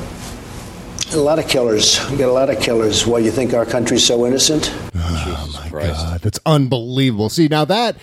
[1.13, 1.99] A lot of killers.
[2.09, 3.05] We got a lot of killers.
[3.05, 4.73] Why you think our country's so innocent?
[4.93, 5.93] Jesus Christ.
[5.93, 7.29] God, that's unbelievable.
[7.29, 7.97] See, now that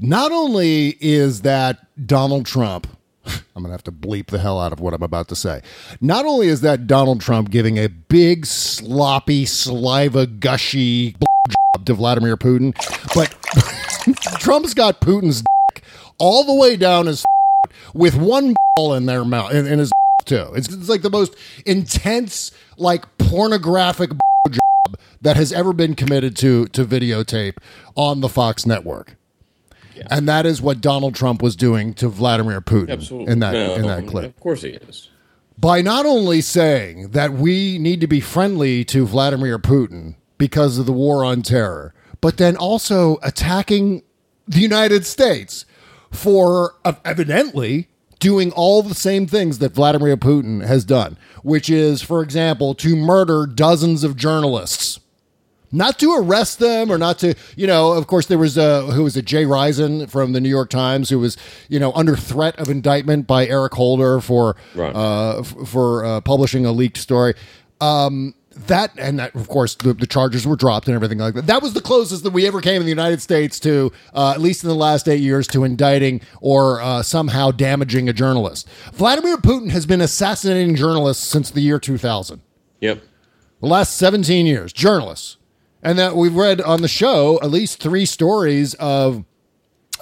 [0.00, 2.86] not only is that Donald Trump,
[3.26, 5.62] I'm going to have to bleep the hell out of what I'm about to say.
[6.00, 12.36] Not only is that Donald Trump giving a big, sloppy, saliva gushy job to Vladimir
[12.36, 12.74] Putin,
[13.14, 13.34] but
[14.40, 15.84] Trump's got Putin's dick
[16.18, 17.24] all the way down his
[17.92, 19.90] with one ball in their mouth, in, in his
[20.24, 20.52] too.
[20.54, 21.34] It's, it's like the most
[21.66, 27.56] intense, like pornographic job that has ever been committed to to videotape
[27.96, 29.16] on the Fox network.
[30.10, 33.32] And that is what Donald Trump was doing to Vladimir Putin Absolutely.
[33.32, 34.26] in that No, in that clip.
[34.26, 35.08] Of course he is.
[35.58, 40.86] By not only saying that we need to be friendly to Vladimir Putin because of
[40.86, 44.02] the war on terror, but then also attacking
[44.46, 45.66] the United States
[46.10, 47.88] for uh, evidently
[48.20, 52.94] doing all the same things that Vladimir Putin has done, which is, for example, to
[52.94, 54.99] murder dozens of journalists.
[55.72, 59.04] Not to arrest them or not to, you know, of course there was a, who
[59.04, 61.36] was a Jay Risen from the New York Times who was,
[61.68, 64.94] you know, under threat of indictment by Eric Holder for Right.
[64.94, 67.34] uh f- for uh, publishing a leaked story.
[67.80, 68.34] Um
[68.66, 71.46] that and that of course the, the charges were dropped and everything like that.
[71.46, 74.40] That was the closest that we ever came in the United States to uh, at
[74.40, 78.68] least in the last 8 years to indicting or uh, somehow damaging a journalist.
[78.92, 82.40] Vladimir Putin has been assassinating journalists since the year 2000
[82.80, 83.02] Yep.
[83.60, 85.36] the last 17 years, journalists.
[85.82, 89.24] And that we've read on the show at least three stories of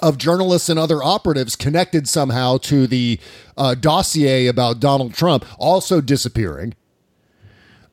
[0.01, 3.19] of journalists and other operatives connected somehow to the
[3.57, 6.73] uh, dossier about Donald Trump also disappearing.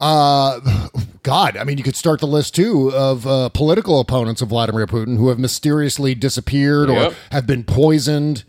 [0.00, 0.60] Uh,
[1.22, 4.86] God, I mean, you could start the list too of uh, political opponents of Vladimir
[4.86, 7.12] Putin who have mysteriously disappeared Yep.
[7.12, 8.44] or have been poisoned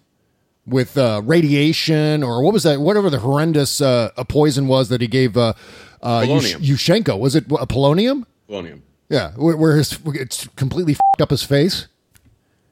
[0.66, 2.80] with uh, radiation or what was that?
[2.80, 5.54] Whatever the horrendous uh, a poison was that he gave uh,
[6.04, 7.18] uh, Yush- Yushchenko.
[7.18, 8.26] Was it a polonium?
[8.50, 8.82] Polonium.
[9.10, 11.88] Yeah, where, where his it's completely fed up his face.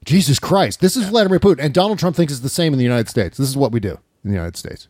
[0.04, 2.84] Jesus Christ, this is Vladimir Putin, and Donald Trump thinks it's the same in the
[2.84, 3.38] United States.
[3.38, 4.88] This is what we do in the United States.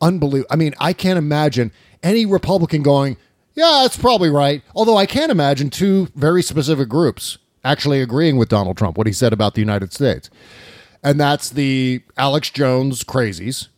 [0.00, 0.48] Unbelievable.
[0.50, 1.70] I mean, I can't imagine
[2.02, 3.16] any Republican going,
[3.54, 8.48] "Yeah, that's probably right." Although I can't imagine two very specific groups actually agreeing with
[8.48, 10.30] Donald Trump what he said about the United States,
[11.02, 13.68] and that's the Alex Jones crazies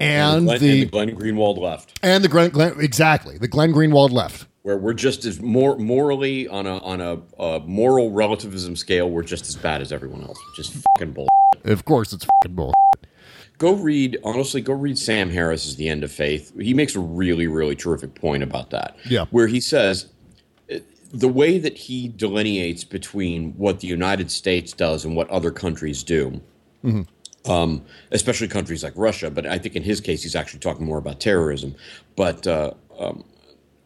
[0.00, 3.72] and, Glenn, the and the Glenn Greenwald left, and the Glenn, Glenn exactly the Glenn
[3.72, 4.46] Greenwald left.
[4.66, 9.22] Where we're just as more morally on a on a, a moral relativism scale, we're
[9.22, 10.36] just as bad as everyone else.
[10.56, 11.28] Just fucking bull.
[11.62, 12.74] Of course, it's fucking bull.
[13.58, 14.60] Go read honestly.
[14.60, 18.42] Go read Sam Harris's "The End of Faith." He makes a really really terrific point
[18.42, 18.96] about that.
[19.08, 19.26] Yeah.
[19.30, 20.08] where he says
[21.12, 26.02] the way that he delineates between what the United States does and what other countries
[26.02, 26.40] do.
[27.44, 29.30] um, especially countries like Russia.
[29.30, 31.76] But I think in his case, he's actually talking more about terrorism.
[32.16, 33.22] But uh, um,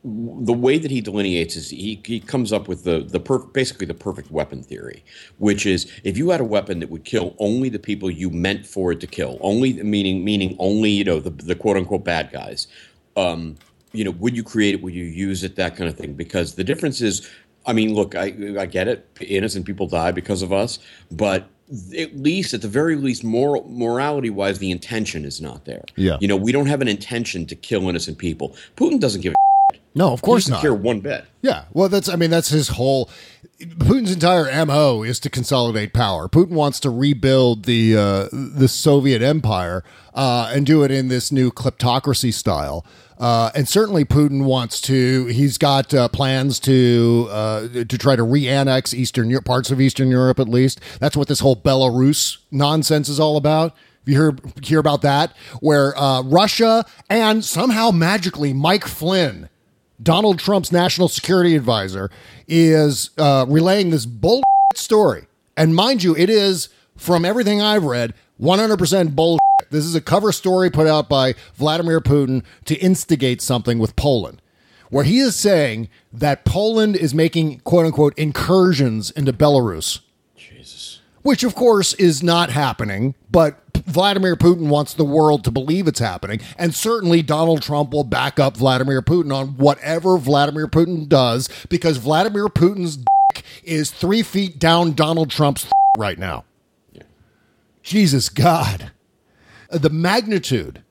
[0.02, 3.86] the way that he delineates is he, he comes up with the the per- basically
[3.86, 5.04] the perfect weapon theory,
[5.38, 8.66] which is if you had a weapon that would kill only the people you meant
[8.66, 12.32] for it to kill, only meaning meaning only you know the the quote unquote bad
[12.32, 12.66] guys.
[13.16, 13.56] Um,
[13.92, 14.82] you know, would you create it?
[14.82, 15.56] Would you use it?
[15.56, 16.14] That kind of thing.
[16.14, 17.28] Because the difference is,
[17.66, 19.06] I mean, look, I I get it.
[19.20, 20.78] Innocent people die because of us,
[21.10, 21.50] but
[21.96, 25.84] at least, at the very least, moral morality wise, the intention is not there.
[25.96, 26.16] Yeah.
[26.20, 28.56] You know, we don't have an intention to kill innocent people.
[28.76, 29.39] Putin doesn't give a
[29.94, 30.60] No, of course he not.
[30.60, 31.24] care one bit.
[31.42, 33.10] Yeah, well, that's I mean that's his whole.
[33.60, 36.28] Putin's entire mo is to consolidate power.
[36.28, 41.32] Putin wants to rebuild the uh, the Soviet empire uh, and do it in this
[41.32, 42.86] new kleptocracy style.
[43.18, 45.26] Uh, and certainly, Putin wants to.
[45.26, 50.08] He's got uh, plans to uh, to try to re-annex Eastern Europe, parts of Eastern
[50.08, 50.80] Europe, at least.
[51.00, 53.76] That's what this whole Belarus nonsense is all about.
[54.02, 59.50] If you hear hear about that, where uh, Russia and somehow magically Mike Flynn
[60.02, 62.10] Donald Trump's national security advisor
[62.48, 64.42] is uh, relaying this bull
[64.74, 65.26] story.
[65.56, 69.38] And mind you, it is, from everything I've read, 100% bullshit.
[69.70, 74.42] This is a cover story put out by Vladimir Putin to instigate something with Poland,
[74.88, 80.00] where he is saying that Poland is making quote unquote incursions into Belarus
[80.34, 81.00] Jesus.
[81.22, 85.98] which of course is not happening, but Vladimir Putin wants the world to believe it's
[85.98, 86.40] happening.
[86.56, 91.98] And certainly Donald Trump will back up Vladimir Putin on whatever Vladimir Putin does because
[91.98, 95.66] Vladimir Putin's dick is three feet down Donald Trump's
[95.98, 96.44] right now.
[97.82, 98.92] Jesus God.
[99.70, 100.82] The magnitude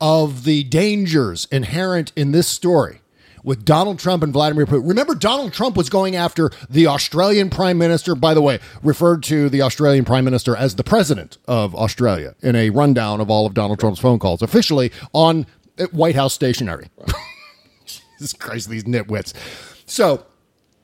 [0.00, 3.00] of the dangers inherent in this story
[3.46, 4.88] with Donald Trump and Vladimir Putin.
[4.88, 9.48] Remember, Donald Trump was going after the Australian Prime Minister, by the way, referred to
[9.48, 13.54] the Australian Prime Minister as the President of Australia in a rundown of all of
[13.54, 15.46] Donald Trump's phone calls, officially on
[15.92, 16.90] White House stationery.
[17.86, 19.32] Jesus Christ, these nitwits.
[19.86, 20.26] So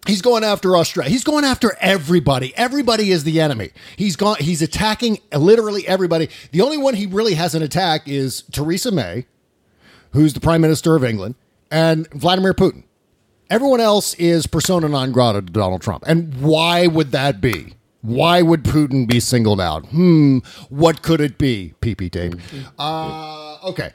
[0.07, 1.11] he's going after Australia.
[1.11, 2.57] He's going after everybody.
[2.57, 3.71] Everybody is the enemy.
[3.97, 4.37] He's gone.
[4.39, 6.29] He's attacking literally everybody.
[6.53, 9.27] The only one he really hasn't attacked is Theresa May,
[10.13, 11.35] who's the Prime Minister of England,
[11.73, 12.85] and Vladimir Putin.
[13.51, 16.05] Everyone else is persona non grata to Donald Trump.
[16.07, 17.75] And why would that be?
[18.03, 19.87] Why would Putin be singled out?
[19.87, 20.39] Hmm.
[20.69, 21.75] What could it be?
[21.81, 22.35] PP tape.
[22.79, 23.93] Uh, okay.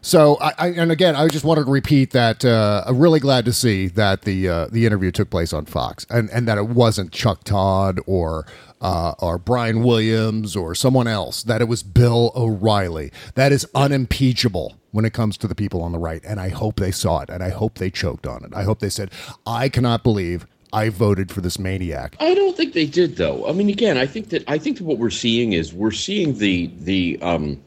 [0.00, 3.44] So, I, I and again, I just wanted to repeat that uh, I'm really glad
[3.44, 6.68] to see that the uh, the interview took place on Fox, and, and that it
[6.68, 8.46] wasn't Chuck Todd or
[8.80, 11.44] uh, or Brian Williams or someone else.
[11.44, 13.12] That it was Bill O'Reilly.
[13.34, 16.76] That is unimpeachable when it comes to the people on the right, and I hope
[16.76, 18.52] they saw it, and I hope they choked on it.
[18.54, 19.10] I hope they said,
[19.46, 23.48] "I cannot believe I voted for this maniac." I don't think they did, though.
[23.48, 26.38] I mean, again, I think that I think that what we're seeing is we're seeing
[26.38, 27.60] the the um,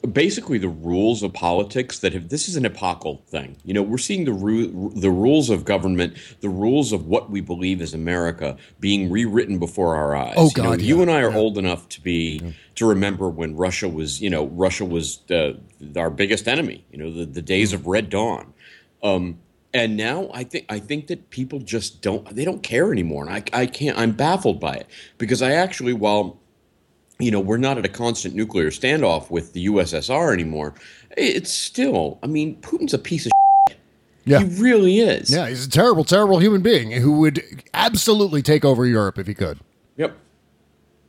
[0.00, 3.56] basically the rules of politics that have this is an epochal thing.
[3.64, 7.40] You know, we're seeing the ru- the rules of government, the rules of what we
[7.40, 10.34] believe is America being rewritten before our eyes.
[10.36, 13.56] Oh, You, know, God, you and I are old enough to be to remember when
[13.56, 15.52] Russia was, you know, Russia was uh,
[15.96, 16.84] our biggest enemy.
[16.90, 18.52] You know, the, the days of Red Dawn.
[19.02, 19.38] Um,
[19.72, 23.32] and now I think I think that people just don't they don't care anymore, and
[23.32, 24.86] I I can't I'm baffled by it
[25.18, 26.39] because I actually while
[27.20, 30.74] you know we're not at a constant nuclear standoff with the USSR anymore,
[31.16, 33.32] it's still I mean Putin's a piece of
[34.24, 34.40] Yeah.
[34.40, 35.30] he really is.
[35.32, 39.34] Yeah, he's a terrible, terrible human being who would absolutely take over Europe if he
[39.34, 39.58] could.
[39.96, 40.16] Yep.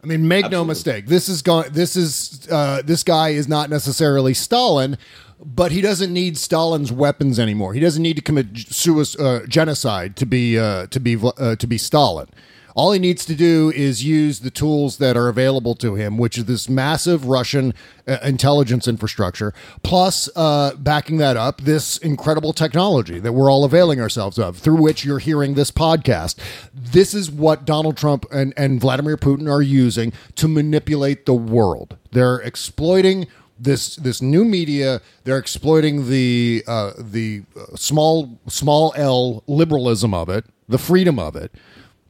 [0.04, 1.06] I mean, make no mistake.
[1.08, 1.71] This is going.
[1.71, 4.97] This is uh, this guy is not necessarily Stalin,
[5.43, 7.74] but he doesn't need Stalin's weapons anymore.
[7.76, 11.67] He doesn't need to commit suicide, uh, genocide to be uh, to be uh, to
[11.67, 12.28] be Stalin.
[12.75, 16.38] All he needs to do is use the tools that are available to him, which
[16.38, 17.73] is this massive Russian
[18.07, 19.53] uh, intelligence infrastructure,
[19.84, 24.81] plus uh, backing that up, this incredible technology that we're all availing ourselves of, through
[24.81, 26.38] which you're hearing this podcast.
[26.73, 31.97] This is what Donald Trump and, and Vladimir Putin are using to manipulate the world.
[32.12, 33.27] They're exploiting
[33.60, 35.01] this this new media.
[35.23, 41.36] They're exploiting the uh, the uh, small small L liberalism of it, the freedom of
[41.36, 41.51] it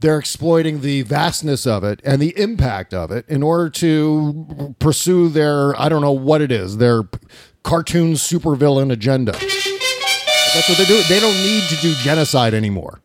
[0.01, 5.29] they're exploiting the vastness of it and the impact of it in order to pursue
[5.29, 7.03] their I don't know what it is their
[7.63, 9.31] cartoon supervillain agenda.
[9.31, 11.01] That's what they do.
[11.03, 12.99] They don't need to do genocide anymore.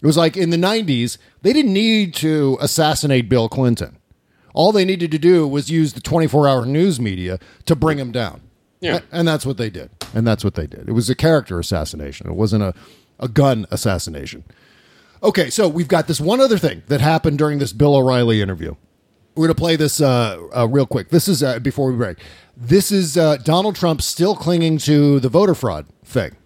[0.00, 3.98] It was like in the 90s, they didn't need to assassinate Bill Clinton.
[4.54, 8.12] All they needed to do was use the 24 hour news media to bring him
[8.12, 8.42] down.
[8.80, 9.00] Yeah.
[9.10, 9.90] And that's what they did.
[10.14, 10.88] And that's what they did.
[10.88, 12.74] It was a character assassination, it wasn't a,
[13.18, 14.44] a gun assassination.
[15.22, 18.76] Okay, so we've got this one other thing that happened during this Bill O'Reilly interview.
[19.34, 21.10] We're going to play this uh, uh, real quick.
[21.10, 22.18] This is uh, before we break.
[22.56, 26.36] This is uh, Donald Trump still clinging to the voter fraud thing.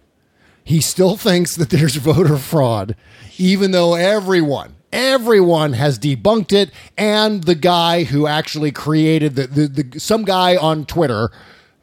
[0.63, 2.95] He still thinks that there's voter fraud,
[3.37, 6.71] even though everyone, everyone has debunked it.
[6.97, 11.29] And the guy who actually created the, the, the some guy on Twitter,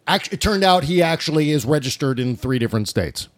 [0.08, 3.28] actually, it turned out he actually is registered in three different states.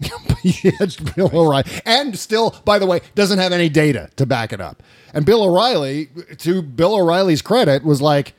[0.42, 1.70] Yes, Bill O'Reilly.
[1.84, 4.82] And still, by the way, doesn't have any data to back it up.
[5.12, 6.08] And Bill O'Reilly,
[6.38, 8.32] to Bill O'Reilly's credit, was like,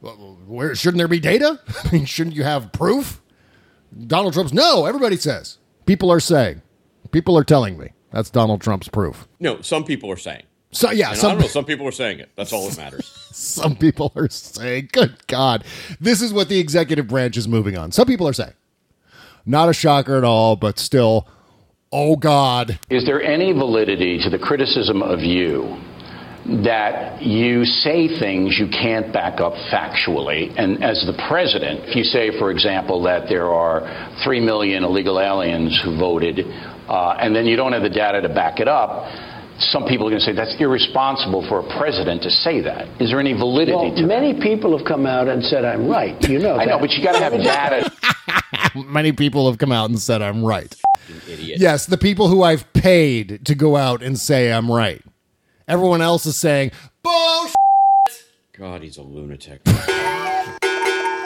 [0.00, 1.60] well, where shouldn't there be data?
[1.84, 3.20] I mean, shouldn't you have proof?
[4.06, 5.58] Donald Trump's no, everybody says.
[5.86, 6.62] People are saying.
[7.10, 7.90] People are telling me.
[8.12, 9.26] That's Donald Trump's proof.
[9.40, 10.44] No, some people are saying.
[10.72, 11.46] So yeah, And I don't know.
[11.48, 12.30] Some people are saying it.
[12.36, 13.06] That's all that matters.
[13.32, 15.64] some people are saying, good God,
[16.00, 17.90] this is what the executive branch is moving on.
[17.90, 18.52] Some people are saying.
[19.50, 21.26] Not a shocker at all, but still,
[21.90, 22.78] oh God.
[22.88, 25.76] Is there any validity to the criticism of you
[26.62, 30.54] that you say things you can't back up factually?
[30.56, 35.18] And as the president, if you say, for example, that there are 3 million illegal
[35.18, 36.46] aliens who voted,
[36.88, 39.10] uh, and then you don't have the data to back it up,
[39.60, 42.88] some people are going to say that's irresponsible for a president to say that.
[43.00, 46.16] Is there any validity Well, to many people have come out and said I'm right.
[46.28, 46.80] You know, I know, that.
[46.80, 47.90] but you got to have data.
[48.86, 50.74] Many people have come out and said I'm right.
[51.28, 51.58] Idiot.
[51.60, 55.02] Yes, the people who I've paid to go out and say I'm right.
[55.66, 56.70] Everyone else is saying,
[57.02, 57.54] bullshit.
[58.56, 59.60] God, he's a lunatic.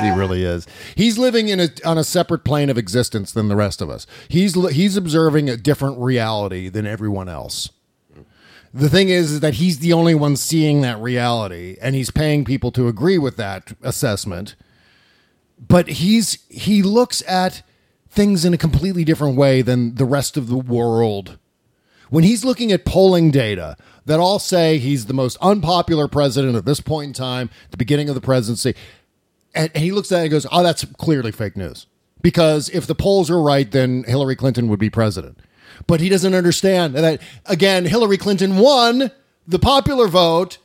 [0.01, 0.67] He really is.
[0.97, 4.07] He's living in a on a separate plane of existence than the rest of us.
[4.29, 7.71] He's he's observing a different reality than everyone else.
[8.77, 12.45] The thing is, is that he's the only one seeing that reality, and he's paying
[12.45, 14.57] people to agree with that assessment.
[15.57, 17.63] But he's he looks at
[18.09, 21.39] things in a completely different way than the rest of the world.
[22.11, 26.65] When he's looking at polling data that all say he's the most unpopular president at
[26.65, 28.75] this point in time, the beginning of the presidency,
[29.55, 31.87] and, and he looks at it and goes, "Oh, that's clearly fake news."
[32.23, 35.39] Because if the polls are right, then Hillary Clinton would be president.
[35.87, 39.11] But he doesn't understand that again, Hillary Clinton won
[39.47, 40.59] the popular vote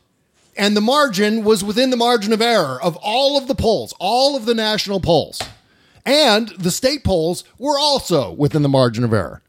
[0.59, 4.35] and the margin was within the margin of error of all of the polls, all
[4.35, 5.41] of the national polls.
[6.05, 9.41] And the state polls were also within the margin of error.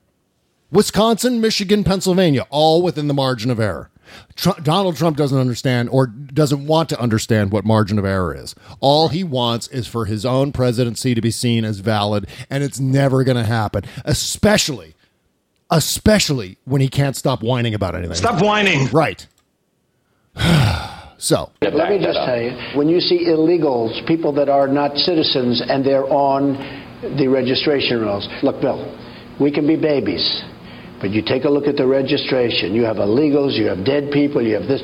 [0.71, 3.91] Wisconsin, Michigan, Pennsylvania, all within the margin of error.
[4.37, 8.55] Tr- Donald Trump doesn't understand or doesn't want to understand what margin of error is.
[8.81, 12.79] All he wants is for his own presidency to be seen as valid, and it's
[12.79, 14.95] never going to happen, especially,
[15.71, 18.17] especially when he can't stop whining about anything.
[18.17, 18.89] Stop whining.
[18.93, 19.27] Right.
[21.19, 25.63] so, Let me just tell you, when you see illegals, people that are not citizens,
[25.67, 26.55] and they're on
[27.17, 28.97] the registration rolls, look, Bill,
[29.41, 30.43] we can be babies,
[31.01, 32.75] but you take a look at the registration.
[32.75, 34.83] You have illegals, you have dead people, you have this.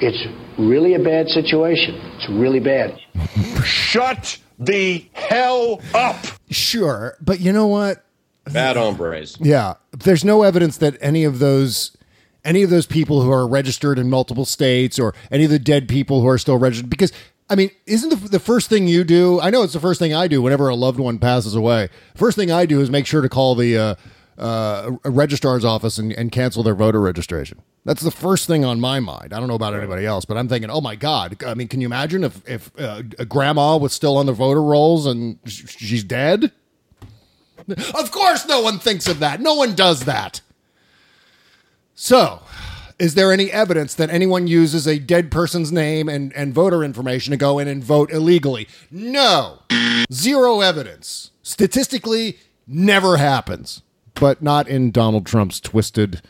[0.00, 0.26] It's
[0.58, 1.94] really a bad situation.
[2.16, 2.98] It's really bad.
[3.64, 6.16] Shut the hell up.
[6.50, 8.04] Sure, but you know what?
[8.52, 9.36] Bad hombres.
[9.40, 11.96] Yeah, there's no evidence that any of those
[12.44, 15.88] any of those people who are registered in multiple states or any of the dead
[15.88, 17.12] people who are still registered because
[17.50, 19.40] I mean, isn't the, the first thing you do?
[19.40, 21.88] I know it's the first thing I do whenever a loved one passes away.
[22.14, 23.94] First thing I do is make sure to call the uh,
[24.38, 27.62] uh, registrar's office and, and cancel their voter registration.
[27.84, 29.32] That's the first thing on my mind.
[29.32, 31.42] I don't know about anybody else, but I'm thinking, oh my god!
[31.42, 34.62] I mean, can you imagine if if uh, a grandma was still on the voter
[34.62, 36.52] rolls and sh- she's dead?
[37.94, 39.40] Of course, no one thinks of that.
[39.40, 40.40] No one does that.
[41.94, 42.42] So,
[42.98, 47.30] is there any evidence that anyone uses a dead person's name and, and voter information
[47.32, 48.68] to go in and vote illegally?
[48.90, 49.60] No.
[50.12, 51.30] Zero evidence.
[51.42, 53.82] Statistically, never happens,
[54.14, 56.22] but not in Donald Trump's twisted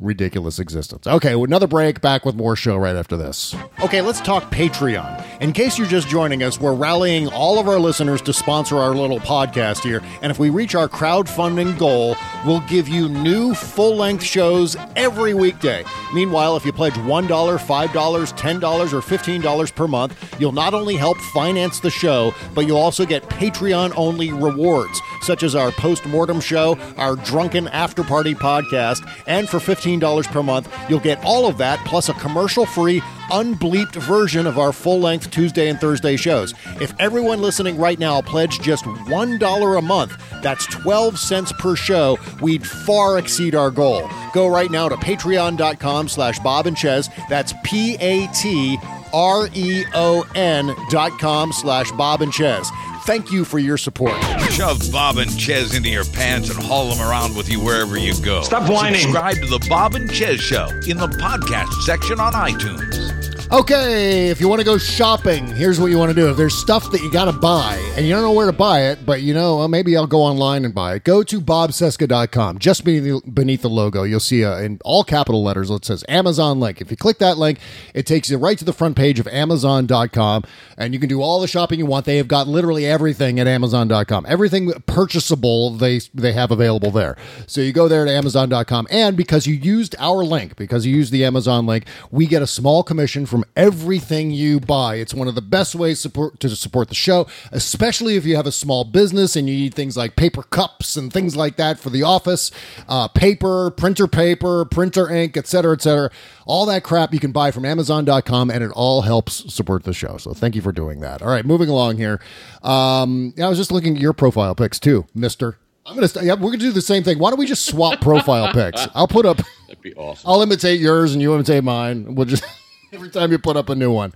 [0.00, 1.06] ridiculous existence.
[1.06, 2.00] Okay, another break.
[2.00, 3.54] Back with more show right after this.
[3.84, 5.24] Okay, let's talk Patreon.
[5.40, 8.94] In case you're just joining us, we're rallying all of our listeners to sponsor our
[8.94, 10.02] little podcast here.
[10.20, 15.34] And if we reach our crowdfunding goal, we'll give you new full length shows every
[15.34, 15.84] weekday.
[16.12, 21.18] Meanwhile, if you pledge $1, $5, $10, or $15 per month, you'll not only help
[21.18, 26.40] finance the show, but you'll also get Patreon only rewards, such as our post mortem
[26.40, 31.46] show, our drunken after party podcast, and for 15 $15 per month, you'll get all
[31.46, 36.16] of that plus a commercial free, unbleeped version of our full length Tuesday and Thursday
[36.16, 36.54] shows.
[36.80, 40.12] If everyone listening right now pledged just $1 a month,
[40.42, 44.08] that's 12 cents per show, we'd far exceed our goal.
[44.32, 47.08] Go right now to patreon.com slash Bob and Chez.
[47.28, 48.78] That's P A T
[49.12, 52.68] R E O N dot com slash Bob and Chez.
[53.04, 54.14] Thank you for your support.
[54.50, 58.14] Shove Bob and Chez into your pants and haul them around with you wherever you
[58.22, 58.42] go.
[58.42, 59.00] Stop whining.
[59.00, 63.21] Subscribe to the Bob and Chez Show in the podcast section on iTunes.
[63.52, 66.30] Okay, if you want to go shopping, here's what you want to do.
[66.30, 68.84] If there's stuff that you got to buy and you don't know where to buy
[68.84, 72.60] it, but you know, maybe I'll go online and buy it, go to bobcesca.com.
[72.60, 76.60] Just beneath, beneath the logo, you'll see a, in all capital letters, it says Amazon
[76.60, 76.80] link.
[76.80, 77.58] If you click that link,
[77.92, 80.44] it takes you right to the front page of amazon.com
[80.78, 82.06] and you can do all the shopping you want.
[82.06, 84.24] They have got literally everything at amazon.com.
[84.26, 87.18] Everything purchasable they they have available there.
[87.46, 91.12] So you go there to amazon.com and because you used our link, because you used
[91.12, 94.96] the Amazon link, we get a small commission from everything you buy.
[94.96, 98.46] It's one of the best ways support, to support the show, especially if you have
[98.46, 101.90] a small business and you need things like paper cups and things like that for
[101.90, 102.50] the office,
[102.88, 106.10] uh, paper, printer paper, printer ink, etc., etc.
[106.46, 110.16] All that crap you can buy from Amazon.com, and it all helps support the show.
[110.16, 111.22] So thank you for doing that.
[111.22, 112.20] All right, moving along here.
[112.62, 115.58] Um, I was just looking at your profile pics too, Mister.
[115.84, 116.08] I'm gonna.
[116.08, 117.18] St- yeah, we're gonna do the same thing.
[117.18, 118.86] Why don't we just swap profile pics?
[118.94, 119.38] I'll put up.
[119.66, 120.30] That'd be awesome.
[120.30, 122.14] I'll imitate yours, and you imitate mine.
[122.14, 122.44] We'll just
[122.92, 124.12] every time you put up a new one.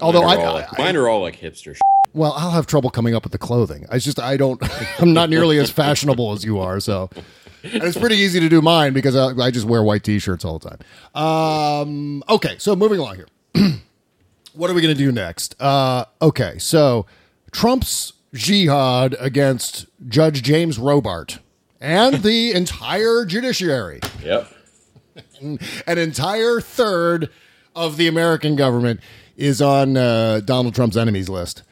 [0.00, 1.76] Although mine I, are all I- like, mine are all like hipster.
[2.12, 3.86] well, I'll have trouble coming up with the clothing.
[3.90, 4.60] I just I don't.
[5.00, 7.10] I'm not nearly as fashionable as you are, so.
[7.62, 10.58] And it's pretty easy to do mine because I, I just wear white t-shirts all
[10.58, 10.78] the time.
[11.14, 13.26] Um, okay, so moving along here.
[14.52, 15.54] what are we going to do next?
[15.58, 17.06] Uh, okay, so
[17.52, 21.38] Trump's jihad against Judge James Robart
[21.80, 24.52] and the entire judiciary Yep.
[25.40, 27.30] an entire third
[27.74, 29.00] of the American government
[29.36, 31.62] is on uh, Donald Trump's enemies list.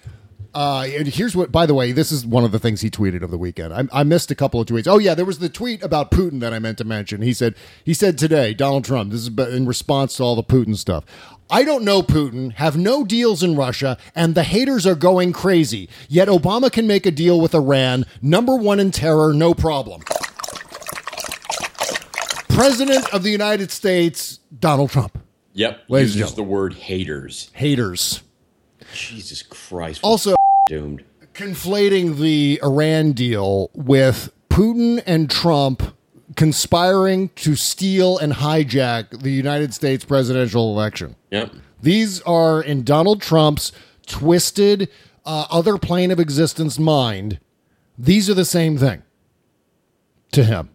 [0.54, 3.22] Uh, and here's what, by the way, this is one of the things he tweeted
[3.22, 3.72] of the weekend.
[3.72, 4.86] I, I missed a couple of tweets.
[4.86, 7.22] Oh yeah, there was the tweet about Putin that I meant to mention.
[7.22, 10.76] He said, he said today, Donald Trump, this is in response to all the Putin
[10.76, 11.04] stuff.
[11.48, 15.88] I don't know Putin, have no deals in Russia, and the haters are going crazy.
[16.08, 20.02] Yet Obama can make a deal with Iran, number one in terror, no problem.
[22.48, 25.18] President of the United States, Donald Trump.
[25.54, 25.84] Yep.
[25.88, 27.50] Ladies Uses the word haters.
[27.54, 28.22] Haters.
[28.94, 30.00] Jesus Christ.
[30.02, 30.34] Also,
[30.68, 31.04] doomed.
[31.34, 35.94] conflating the Iran deal with Putin and Trump
[36.36, 41.16] conspiring to steal and hijack the United States presidential election.
[41.30, 41.52] Yep.
[41.80, 43.72] These are in Donald Trump's
[44.06, 44.88] twisted,
[45.26, 47.38] uh, other plane of existence mind.
[47.98, 49.02] These are the same thing
[50.32, 50.70] to him.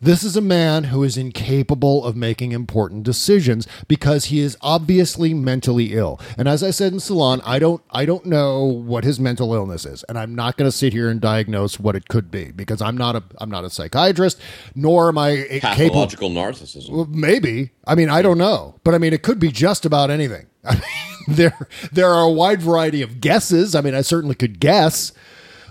[0.00, 5.34] This is a man who is incapable of making important decisions because he is obviously
[5.34, 6.20] mentally ill.
[6.36, 9.84] And as I said in Salon, I don't I don't know what his mental illness
[9.86, 12.82] is, and I'm not going to sit here and diagnose what it could be because
[12.82, 14.40] I'm not a I'm not a psychiatrist,
[14.74, 15.60] nor am I capable.
[15.60, 16.90] Pathological narcissism.
[16.90, 17.70] Well, maybe.
[17.86, 20.46] I mean, I don't know, but I mean, it could be just about anything.
[20.64, 20.82] I mean,
[21.28, 23.74] there there are a wide variety of guesses.
[23.74, 25.12] I mean, I certainly could guess,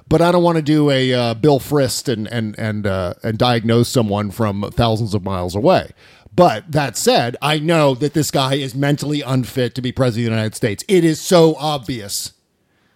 [0.08, 3.38] but I don't want to do a uh, Bill Frist and and and uh, and
[3.38, 5.91] diagnose someone from thousands of miles away.
[6.36, 10.32] But that said, I know that this guy is mentally unfit to be president of
[10.32, 10.84] the United States.
[10.89, 12.34] It is so obvious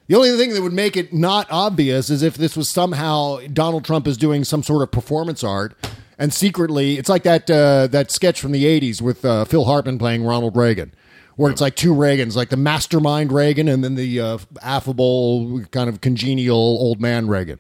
[0.09, 3.85] The only thing that would make it not obvious is if this was somehow Donald
[3.85, 5.75] Trump is doing some sort of performance art
[6.17, 9.99] and secretly it's like that uh, that sketch from the 80s with uh, Phil Hartman
[9.99, 10.93] playing Ronald Reagan
[11.39, 15.87] where it's like two Reagans, like the mastermind Reagan and then the uh, affable kind
[15.87, 17.59] of congenial old man Reagan.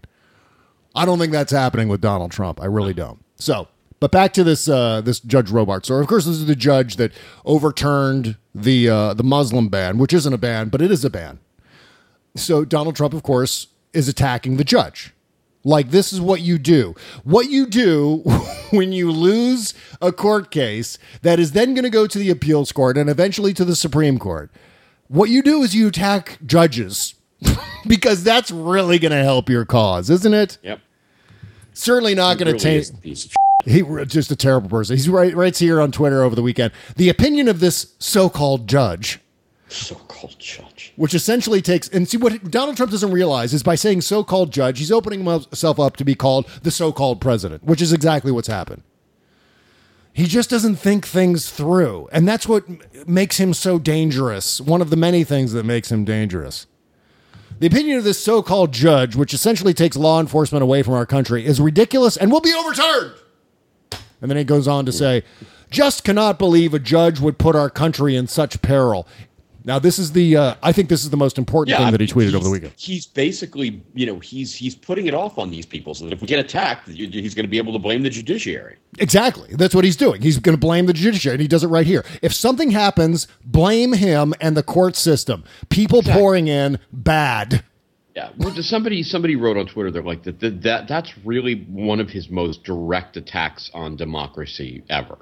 [0.93, 2.59] I don't think that's happening with Donald Trump.
[2.59, 3.23] I really don't.
[3.37, 3.69] So,
[4.01, 5.85] but back to this uh, this Judge Robart.
[5.85, 7.13] So, of course, this is the judge that
[7.45, 11.39] overturned the uh, the Muslim ban, which isn't a ban, but it is a ban.
[12.35, 15.13] So, Donald Trump, of course, is attacking the judge.
[15.63, 16.95] Like this is what you do.
[17.23, 18.17] What you do
[18.71, 22.71] when you lose a court case that is then going to go to the appeals
[22.71, 24.51] court and eventually to the Supreme Court.
[25.07, 27.15] What you do is you attack judges
[27.87, 30.57] because that's really going to help your cause, isn't it?
[30.61, 30.79] Yep.
[31.73, 32.81] Certainly not going to Really take.
[32.81, 33.31] is a piece of
[33.65, 34.95] He just a terrible person.
[34.95, 36.71] He's right writes here on Twitter over the weekend.
[36.95, 39.19] The opinion of this so-called judge,
[39.71, 44.01] so-called judge, which essentially takes and see what Donald Trump doesn't realize is by saying
[44.01, 48.31] so-called judge, he's opening himself up to be called the so-called president, which is exactly
[48.31, 48.83] what's happened.
[50.11, 52.65] He just doesn't think things through, and that's what
[53.07, 54.59] makes him so dangerous.
[54.59, 56.67] One of the many things that makes him dangerous.
[57.59, 61.45] The opinion of this so-called judge, which essentially takes law enforcement away from our country,
[61.45, 63.13] is ridiculous and will be overturned.
[64.21, 65.23] And then he goes on to say,
[65.69, 69.07] just cannot believe a judge would put our country in such peril.
[69.69, 72.07] Now, this is the, uh, I think this is the most important thing that he
[72.07, 72.73] tweeted over the weekend.
[72.75, 76.21] He's basically, you know, he's he's putting it off on these people so that if
[76.21, 78.77] we get attacked, he's going to be able to blame the judiciary.
[78.97, 79.49] Exactly.
[79.51, 80.23] That's what he's doing.
[80.23, 82.03] He's going to blame the judiciary, and he does it right here.
[82.23, 85.43] If something happens, blame him and the court system.
[85.69, 87.63] People pouring in, bad.
[88.15, 91.99] Yeah, well, somebody somebody wrote on Twitter they're like that, that that that's really one
[91.99, 95.19] of his most direct attacks on democracy ever.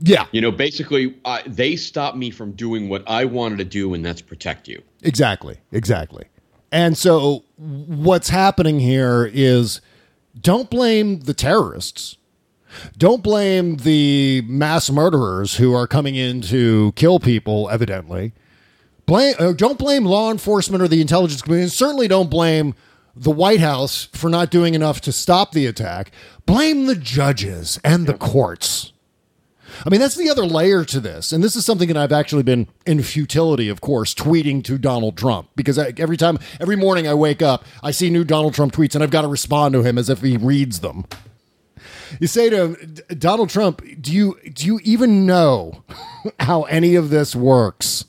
[0.00, 3.94] Yeah, You know, basically, uh, they stopped me from doing what I wanted to do,
[3.94, 4.82] and that's protect you.
[5.02, 5.58] Exactly.
[5.70, 6.26] Exactly.
[6.72, 9.80] And so what's happening here is
[10.38, 12.16] don't blame the terrorists.
[12.96, 18.32] Don't blame the mass murderers who are coming in to kill people, evidently.
[19.06, 21.64] Blame, uh, don't blame law enforcement or the intelligence community.
[21.64, 22.74] And certainly don't blame
[23.16, 26.10] the White House for not doing enough to stop the attack.
[26.44, 28.92] Blame the judges and the courts.
[29.84, 31.32] I mean, that's the other layer to this.
[31.32, 35.16] And this is something that I've actually been, in futility, of course, tweeting to Donald
[35.16, 38.72] Trump because I, every time, every morning I wake up, I see new Donald Trump
[38.72, 41.04] tweets and I've got to respond to him as if he reads them.
[42.20, 45.84] You say to him, Donald Trump, do you, do you even know
[46.40, 48.04] how any of this works?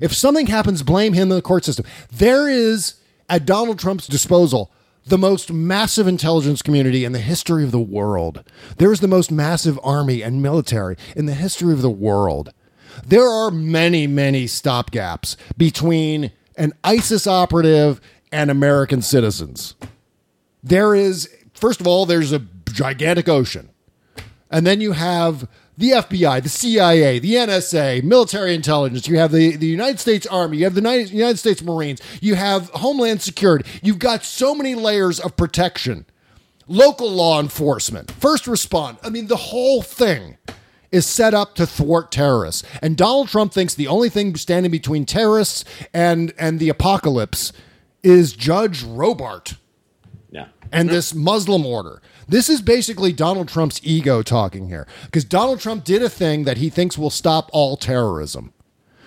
[0.00, 1.86] If something happens, blame him in the court system.
[2.12, 2.96] There is,
[3.28, 4.70] at Donald Trump's disposal,
[5.06, 8.42] the most massive intelligence community in the history of the world.
[8.78, 12.52] There is the most massive army and military in the history of the world.
[13.06, 18.00] There are many, many stopgaps between an ISIS operative
[18.32, 19.74] and American citizens.
[20.62, 22.42] There is, first of all, there's a
[22.72, 23.70] gigantic ocean.
[24.50, 29.08] And then you have the FBI, the CIA, the NSA, military intelligence.
[29.08, 30.58] You have the, the United States Army.
[30.58, 32.00] You have the United, States Marines.
[32.20, 33.68] You have Homeland Security.
[33.82, 36.06] You've got so many layers of protection.
[36.68, 38.98] Local law enforcement, first respond.
[39.02, 40.36] I mean, the whole thing
[40.90, 42.64] is set up to thwart terrorists.
[42.82, 47.52] And Donald Trump thinks the only thing standing between terrorists and, and the apocalypse
[48.02, 49.56] is Judge Robart
[50.36, 50.48] Yeah.
[50.70, 52.02] and this Muslim order.
[52.28, 56.58] This is basically Donald Trump's ego talking here because Donald Trump did a thing that
[56.58, 58.52] he thinks will stop all terrorism.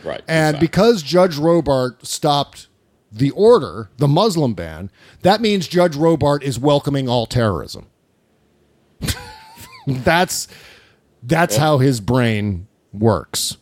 [0.03, 0.21] Right.
[0.27, 0.67] And exactly.
[0.67, 2.67] because Judge Robart stopped
[3.11, 4.89] the order, the Muslim ban,
[5.21, 7.87] that means Judge Robart is welcoming all terrorism.
[9.87, 10.47] that's
[11.21, 13.57] that's how his brain works.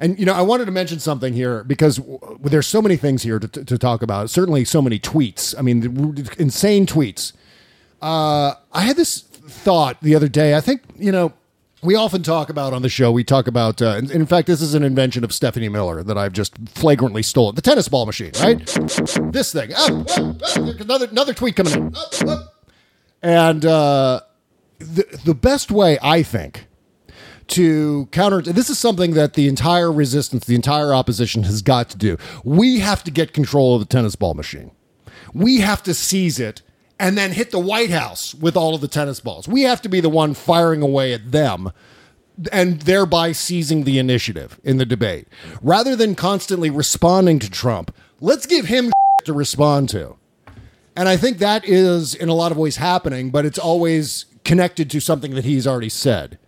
[0.00, 3.22] And you know, I wanted to mention something here because w- there's so many things
[3.22, 4.30] here to, to talk about.
[4.30, 5.54] Certainly, so many tweets.
[5.58, 7.32] I mean, the insane tweets.
[8.00, 10.54] Uh, I had this thought the other day.
[10.54, 11.32] I think you know
[11.82, 13.10] we often talk about on the show.
[13.10, 13.82] We talk about.
[13.82, 17.56] Uh, in, fact, this is an invention of Stephanie Miller that I've just flagrantly stolen.
[17.56, 18.58] The tennis ball machine, right?
[19.32, 19.72] this thing.
[19.76, 21.94] Oh, oh, oh, another another tweet coming in.
[23.20, 24.20] And uh,
[24.78, 26.67] the the best way I think
[27.48, 31.96] to counter this is something that the entire resistance, the entire opposition has got to
[31.96, 32.16] do.
[32.44, 34.70] We have to get control of the tennis ball machine.
[35.34, 36.62] We have to seize it
[36.98, 39.48] and then hit the White House with all of the tennis balls.
[39.48, 41.72] We have to be the one firing away at them
[42.52, 45.28] and thereby seizing the initiative in the debate.
[45.62, 48.92] Rather than constantly responding to Trump, let's give him
[49.24, 50.16] to respond to.
[50.96, 54.90] And I think that is in a lot of ways happening, but it's always connected
[54.90, 56.38] to something that he's already said.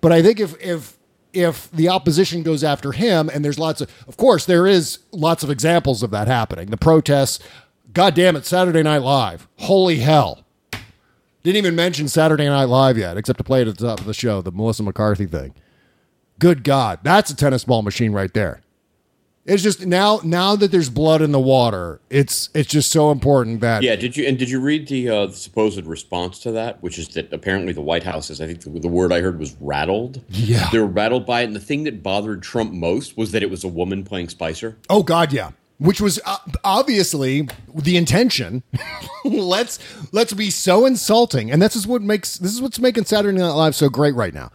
[0.00, 0.96] But I think if if
[1.32, 5.42] if the opposition goes after him, and there's lots of, of course, there is lots
[5.42, 6.68] of examples of that happening.
[6.68, 7.38] The protests,
[7.92, 10.44] God damn it, Saturday Night Live, holy hell.
[11.42, 14.06] Didn't even mention Saturday Night Live yet, except to play it at the top of
[14.06, 15.54] the show, the Melissa McCarthy thing.
[16.38, 18.62] Good God, that's a tennis ball machine right there.
[19.46, 23.60] It's just now, now that there's blood in the water, it's it's just so important
[23.60, 26.82] that Yeah, did you and did you read the, uh, the supposed response to that,
[26.82, 29.38] which is that apparently the White House is, I think the, the word I heard
[29.38, 30.20] was rattled.
[30.28, 30.68] Yeah.
[30.70, 33.50] they were rattled by it, and the thing that bothered Trump most was that it
[33.50, 34.76] was a woman playing Spicer.
[34.90, 35.52] Oh God, yeah.
[35.78, 38.62] Which was uh, obviously the intention.
[39.24, 39.78] let's
[40.12, 43.50] let's be so insulting, and this is what makes this is what's making Saturday Night
[43.52, 44.50] Live so great right now.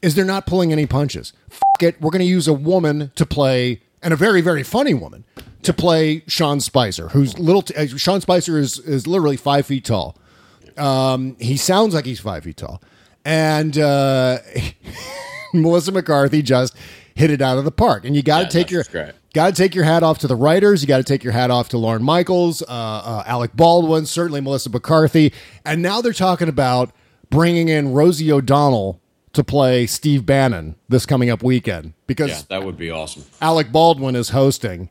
[0.00, 1.32] Is they're not pulling any punches.
[1.50, 4.94] F- it, we're going to use a woman to play, and a very very funny
[4.94, 5.24] woman
[5.62, 7.62] to play Sean Spicer, who's little.
[7.62, 10.16] T- uh, Sean Spicer is is literally five feet tall.
[10.76, 12.82] Um, he sounds like he's five feet tall,
[13.24, 14.38] and uh,
[15.54, 16.74] Melissa McCarthy just
[17.14, 18.04] hit it out of the park.
[18.04, 18.84] And you got to Yeah, take your
[19.34, 20.80] got to take your hat off to the writers.
[20.82, 24.40] You got to take your hat off to Lorne Michaels, uh, uh, Alec Baldwin, certainly
[24.40, 25.32] Melissa McCarthy,
[25.64, 26.92] and now they're talking about
[27.28, 29.00] bringing in Rosie O'Donnell
[29.32, 33.24] to play Steve Bannon this coming up weekend because Yeah, that would be awesome.
[33.40, 34.90] Alec Baldwin is hosting.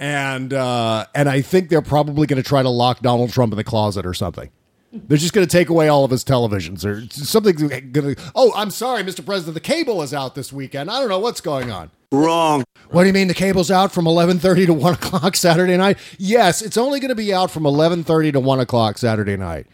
[0.00, 3.56] And uh, and I think they're probably going to try to lock Donald Trump in
[3.56, 4.50] the closet or something.
[4.92, 8.16] They're just going to take away all of his televisions or something's going to.
[8.34, 9.26] Oh, I'm sorry, Mr.
[9.26, 9.54] President.
[9.54, 10.90] The cable is out this weekend.
[10.90, 11.90] I don't know what's going on.
[12.10, 12.64] Wrong.
[12.90, 15.98] What do you mean the cable's out from 11:30 to 1 o'clock Saturday night?
[16.16, 19.66] Yes, it's only going to be out from 11:30 to 1 o'clock Saturday night,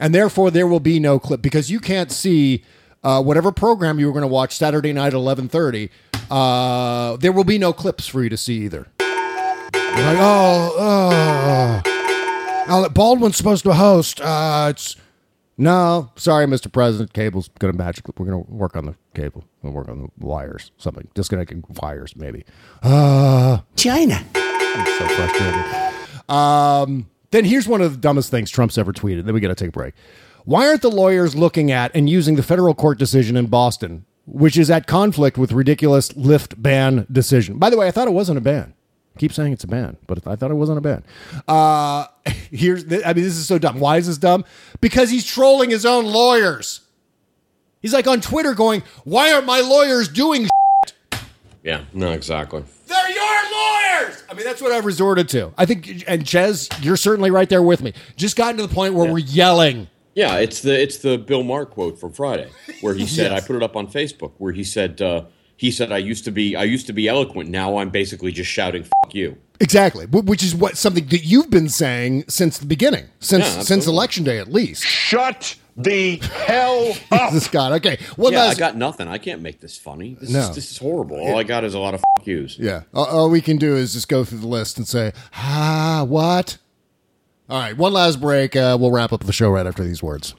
[0.00, 2.62] and therefore there will be no clip because you can't see
[3.02, 5.90] uh, whatever program you were going to watch Saturday night at 11:30.
[6.30, 8.86] Uh, there will be no clips for you to see either.
[9.00, 11.82] You're like, oh,
[12.68, 14.20] oh, Baldwin's supposed to host.
[14.20, 14.96] Uh, it's
[15.58, 16.72] no, sorry, Mr.
[16.72, 17.12] President.
[17.12, 18.14] Cable's going to magically.
[18.16, 19.44] We're going to work on the cable.
[19.62, 20.72] We'll work on the wires.
[20.78, 22.44] Something disconnecting wires, maybe.
[22.82, 24.24] Uh, China.
[24.34, 26.34] I'm so frustrated.
[26.34, 29.24] Um, then here's one of the dumbest things Trump's ever tweeted.
[29.24, 29.94] Then we got to take a break.
[30.44, 34.58] Why aren't the lawyers looking at and using the federal court decision in Boston, which
[34.58, 37.58] is at conflict with ridiculous lift ban decision?
[37.58, 38.74] By the way, I thought it wasn't a ban.
[39.14, 41.04] I keep saying it's a ban, but I thought it wasn't a ban.
[41.46, 42.06] Uh,
[42.50, 43.78] here's, the, I mean, this is so dumb.
[43.78, 44.44] Why is this dumb?
[44.80, 46.80] Because he's trolling his own lawyers.
[47.80, 50.48] He's like on Twitter going, "Why aren't my lawyers doing?"
[51.64, 52.64] Yeah, no, exactly.
[52.86, 54.22] They're your lawyers.
[54.30, 55.52] I mean, that's what I've resorted to.
[55.58, 57.92] I think, and Chez, you're certainly right there with me.
[58.16, 59.88] Just gotten to the point where we're yelling.
[60.14, 62.48] Yeah, it's the it's the Bill Maher quote from Friday
[62.80, 63.42] where he said Yes.
[63.42, 65.24] I put it up on Facebook where he said uh,
[65.56, 68.50] he said I used to be I used to be eloquent now I'm basically just
[68.50, 69.36] shouting fuck you.
[69.60, 73.86] Exactly, which is what something that you've been saying since the beginning, since Yeah, since
[73.86, 74.82] election day at least.
[74.84, 77.32] Shut the hell up.
[77.32, 77.72] this God.
[77.74, 78.56] Okay, one yeah, last.
[78.56, 79.06] I got nothing.
[79.06, 80.16] I can't make this funny.
[80.20, 80.40] This No.
[80.40, 81.16] is this is horrible.
[81.16, 82.58] All I got is a lot of fuck yous.
[82.58, 86.04] yeah, all, all we can do is just go through the list and say, ah,
[86.08, 86.58] what?
[87.52, 88.56] All right, one last break.
[88.56, 90.34] Uh, we'll wrap up the show right after these words.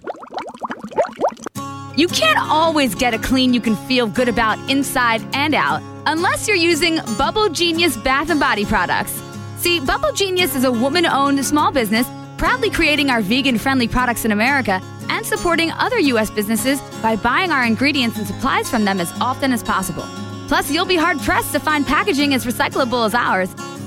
[1.95, 6.47] You can't always get a clean you can feel good about inside and out unless
[6.47, 9.22] you're using Bubble Genius Bath and Body products.
[9.57, 12.07] See, Bubble Genius is a woman owned small business
[12.39, 16.32] proudly creating our vegan friendly products in America and supporting other U.S.
[16.32, 20.05] businesses by buying our ingredients and supplies from them as often as possible.
[20.47, 23.53] Plus, you'll be hard pressed to find packaging as recyclable as ours.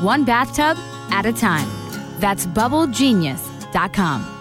[0.00, 0.76] one bathtub
[1.10, 1.68] at a time.
[2.20, 4.35] That's bubblegenius.com.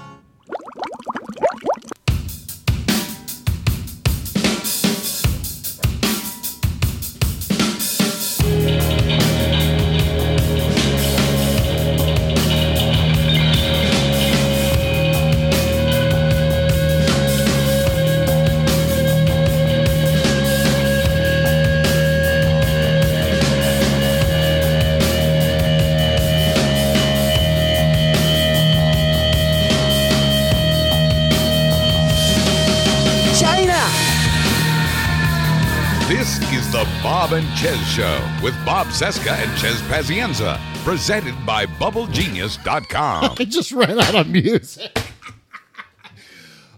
[37.35, 43.35] and Chez Show with Bob Cesca and Chez Pazienza, presented by BubbleGenius.com.
[43.39, 44.97] I just ran out of music.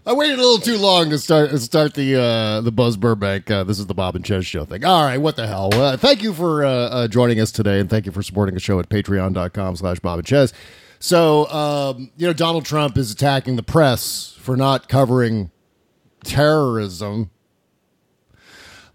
[0.04, 3.48] I waited a little too long to start start the uh, the Buzz Burbank.
[3.48, 4.84] Uh, this is the Bob and Chez show thing.
[4.84, 5.72] All right, what the hell?
[5.72, 8.60] Uh, thank you for uh, uh, joining us today, and thank you for supporting the
[8.60, 10.52] show at patreon.com slash Bob and Chez.
[10.98, 15.52] So, um, you know, Donald Trump is attacking the press for not covering
[16.24, 17.30] terrorism.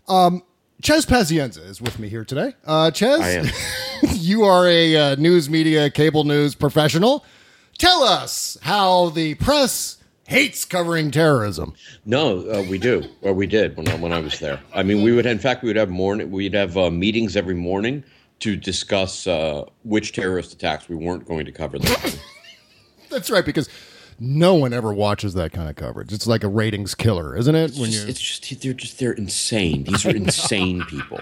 [0.09, 0.43] Um,
[0.83, 2.55] Chez Pazienza is with me here today.
[2.65, 3.45] Uh, Chez, I am.
[4.15, 7.23] you are a uh, news media, cable news professional.
[7.77, 11.73] Tell us how the press hates covering terrorism.
[12.05, 14.59] No, uh, we do, or we did when I, when I was there.
[14.73, 17.55] I mean, we would, in fact, we would have morning, we'd have uh, meetings every
[17.55, 18.03] morning
[18.39, 21.77] to discuss uh, which terrorist attacks we weren't going to cover.
[23.09, 23.69] That's right, because
[24.19, 26.13] no one ever watches that kind of coverage.
[26.13, 27.75] It's like a ratings killer, isn't it?
[27.75, 29.83] When you, it's just they're just they're insane.
[29.83, 31.21] These are insane people.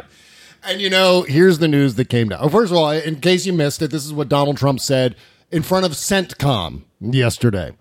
[0.63, 2.39] And you know, here's the news that came down.
[2.41, 5.15] Oh, first of all, in case you missed it, this is what Donald Trump said
[5.51, 7.71] in front of CENTCOM yesterday.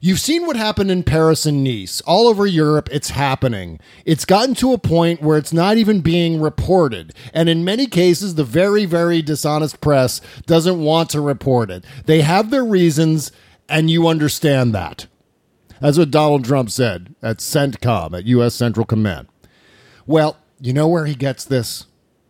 [0.00, 2.00] You've seen what happened in Paris and Nice.
[2.02, 3.80] All over Europe, it's happening.
[4.04, 7.14] It's gotten to a point where it's not even being reported.
[7.32, 11.84] And in many cases, the very, very dishonest press doesn't want to report it.
[12.04, 13.32] They have their reasons,
[13.68, 15.06] and you understand that.
[15.80, 18.54] That's what Donald Trump said at CENTCOM, at U.S.
[18.54, 19.28] Central Command.
[20.06, 21.86] Well, you know where he gets this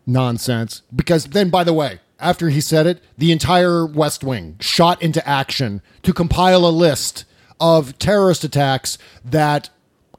[0.07, 0.83] nonsense?
[0.95, 5.27] Because then, by the way, after he said it, the entire West Wing shot into
[5.29, 7.25] action to compile a list
[7.61, 9.71] of terrorist attacks that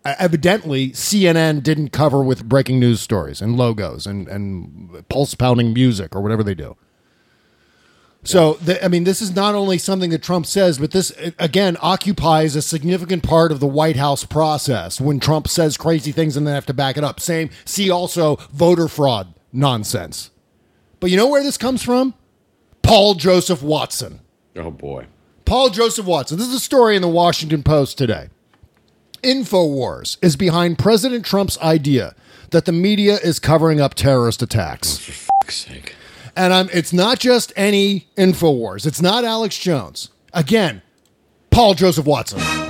[0.06, 5.74] uh, evidently CNN didn't cover with breaking news stories and logos and, and pulse pounding
[5.74, 6.78] music or whatever they do.
[8.24, 11.78] So, the, I mean, this is not only something that Trump says, but this, again,
[11.82, 16.46] occupies a significant part of the White House process when Trump says crazy things and
[16.46, 17.20] then have to back it up.
[17.22, 20.32] Same, see also voter fraud nonsense.
[21.00, 22.16] But you know where this comes from?
[22.82, 24.20] Paul Joseph Watson.
[24.56, 25.06] Oh, boy.
[25.46, 26.38] Paul Joseph Watson.
[26.38, 28.30] This is a story in the Washington Post today.
[29.24, 32.16] InfoWars is behind President Trump's idea
[32.52, 34.96] that the media is covering up terrorist attacks.
[34.98, 35.96] Oh, for fuck's sake.
[36.38, 40.10] And I'm, it's not just any InfoWars, it's not Alex Jones.
[40.34, 40.84] Again,
[41.50, 42.67] Paul Joseph Watson.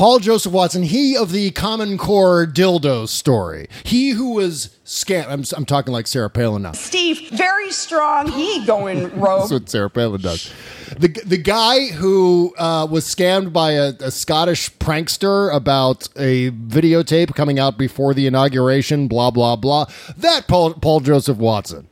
[0.00, 3.68] Paul Joseph Watson, he of the Common Core dildo story.
[3.84, 5.28] He who was scam.
[5.28, 6.72] I'm, I'm talking like Sarah Palin now.
[6.72, 8.32] Steve, very strong.
[8.32, 9.40] He going rogue.
[9.40, 10.50] That's what Sarah Palin does.
[10.98, 17.34] The, the guy who uh, was scammed by a, a Scottish prankster about a videotape
[17.34, 19.84] coming out before the inauguration, blah, blah, blah.
[20.16, 21.88] That Paul, Paul Joseph Watson.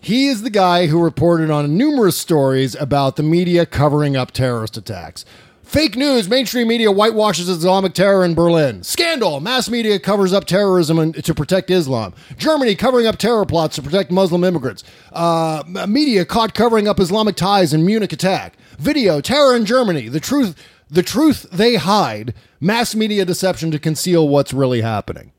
[0.00, 4.76] He is the guy who reported on numerous stories about the media covering up terrorist
[4.76, 5.24] attacks.
[5.68, 6.30] Fake news.
[6.30, 8.82] Mainstream media whitewashes Islamic terror in Berlin.
[8.82, 9.38] Scandal.
[9.38, 12.14] Mass media covers up terrorism to protect Islam.
[12.38, 14.82] Germany covering up terror plots to protect Muslim immigrants.
[15.12, 18.54] Uh, media caught covering up Islamic ties in Munich attack.
[18.78, 19.20] Video.
[19.20, 20.08] Terror in Germany.
[20.08, 20.56] The truth.
[20.88, 22.32] The truth they hide.
[22.62, 25.32] Mass media deception to conceal what's really happening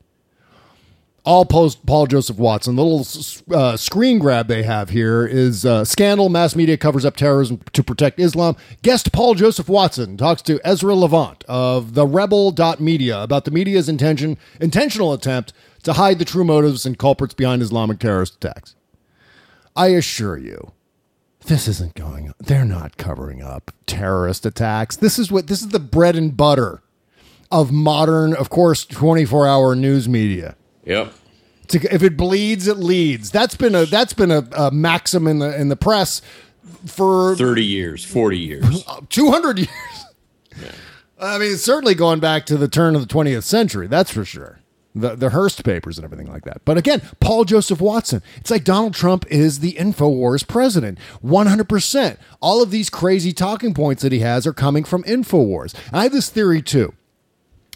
[1.30, 2.74] all post Paul Joseph Watson.
[2.74, 6.28] The little uh, screen grab they have here is uh, scandal.
[6.28, 8.56] Mass media covers up terrorism to protect Islam.
[8.82, 14.38] Guest Paul Joseph Watson talks to Ezra Levant of the Rebel.media about the media's intention
[14.60, 15.52] intentional attempt
[15.84, 18.74] to hide the true motives and culprits behind Islamic terrorist attacks.
[19.76, 20.72] I assure you,
[21.46, 22.26] this isn't going.
[22.26, 22.34] on.
[22.40, 24.96] They're not covering up terrorist attacks.
[24.96, 26.82] This is what this is the bread and butter
[27.52, 30.56] of modern, of course, twenty four hour news media.
[30.84, 31.12] Yep.
[31.70, 33.30] To, if it bleeds, it leads.
[33.30, 36.20] That's been a that's been a, a maxim in the in the press
[36.84, 39.70] for thirty years, forty years, uh, two hundred years.
[40.60, 40.72] Yeah.
[41.20, 43.86] I mean, certainly going back to the turn of the twentieth century.
[43.86, 44.58] That's for sure.
[44.96, 46.62] The the Hearst papers and everything like that.
[46.64, 48.20] But again, Paul Joseph Watson.
[48.38, 50.98] It's like Donald Trump is the Infowars president.
[51.20, 52.18] One hundred percent.
[52.40, 55.72] All of these crazy talking points that he has are coming from Infowars.
[55.92, 56.94] I have this theory too,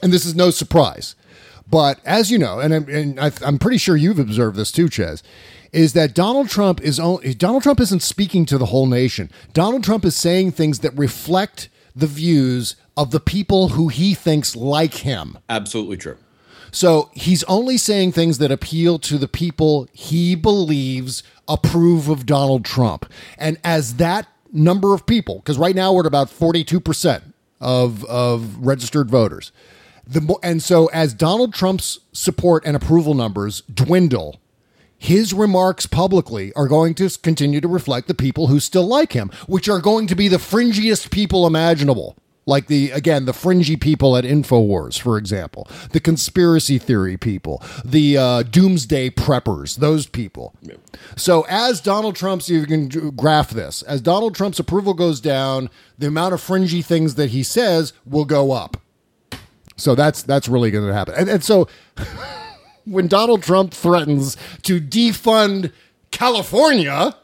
[0.03, 1.14] and this is no surprise
[1.69, 5.23] but as you know, and, I'm, and I'm pretty sure you've observed this too, Chez,
[5.73, 9.31] is that Donald Trump is only, Donald Trump isn't speaking to the whole nation.
[9.53, 14.55] Donald Trump is saying things that reflect the views of the people who he thinks
[14.55, 15.39] like him.
[15.49, 16.17] Absolutely true.
[16.71, 22.65] So he's only saying things that appeal to the people he believes approve of Donald
[22.65, 23.11] Trump.
[23.39, 27.23] And as that number of people, because right now we're at about 42%
[27.61, 29.53] of, of registered voters.
[30.07, 34.41] The and so as Donald Trump's support and approval numbers dwindle,
[34.99, 39.31] his remarks publicly are going to continue to reflect the people who still like him,
[39.47, 42.17] which are going to be the fringiest people imaginable.
[42.47, 48.17] like the again the fringy people at Infowars, for example, the conspiracy theory people, the
[48.17, 50.55] uh, doomsday preppers, those people.
[51.17, 53.83] So as Donald Trump's, you can graph this.
[53.83, 58.25] As Donald Trump's approval goes down, the amount of fringy things that he says will
[58.25, 58.77] go up.
[59.77, 61.14] So that's that's really going to happen.
[61.16, 61.68] And, and so
[62.85, 65.72] when Donald Trump threatens to defund
[66.11, 67.16] California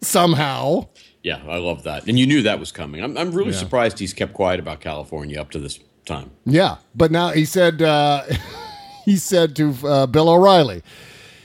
[0.00, 0.88] somehow,
[1.22, 2.06] Yeah, I love that.
[2.06, 3.02] And you knew that was coming.
[3.02, 3.58] I'm, I'm really Yeah.
[3.58, 6.30] surprised he's kept quiet about California up to this time.
[6.46, 8.22] Yeah, but now he said uh,
[9.04, 10.82] he said to uh, Bill O'Reilly,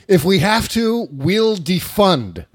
[0.07, 2.45] "If we have to, we'll defund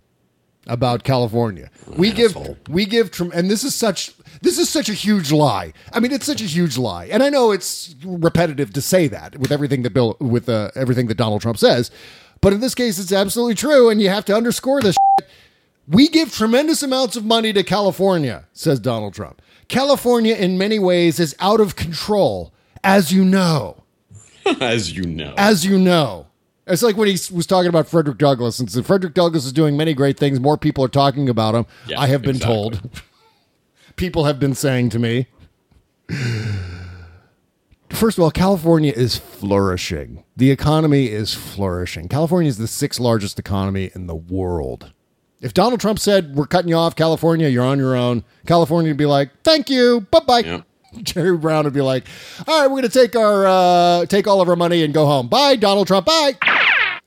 [0.67, 1.71] about California.
[1.89, 2.37] We give
[2.69, 4.13] we give and this is such
[4.43, 5.73] this is such a huge lie.
[5.93, 9.39] I mean, it's such a huge lie, and I know it's repetitive to say that
[9.39, 11.91] with everything that Bill with uh, everything that Donald Trump says,
[12.41, 15.29] but in this case, it's absolutely true, and you have to underscore this." shit.
[15.89, 19.43] We give tremendous amounts of money to California, says Donald Trump.
[19.67, 22.53] California, in many ways, is out of control,
[22.85, 23.77] as you know.
[24.61, 25.35] As you know.
[25.37, 26.27] As you know.
[26.67, 29.93] It's like when he was talking about Frederick Douglass and Frederick Douglass is doing many
[29.93, 30.41] great things.
[30.41, 31.67] More people are talking about him.
[31.87, 32.55] Yeah, I have been exactly.
[32.55, 32.91] told.
[33.97, 35.27] people have been saying to me.
[37.91, 40.25] First of all, California is flourishing.
[40.37, 42.09] The economy is flourishing.
[42.09, 44.93] California is the sixth largest economy in the world.
[45.41, 48.97] If Donald Trump said, We're cutting you off, California, you're on your own, California would
[48.97, 50.63] be like, Thank you, bye bye.
[51.03, 52.07] Jerry Brown would be like,
[52.47, 55.07] All right, we're going to take our uh, take all of our money and go
[55.07, 55.29] home.
[55.29, 56.07] Bye, Donald Trump.
[56.07, 56.37] Bye.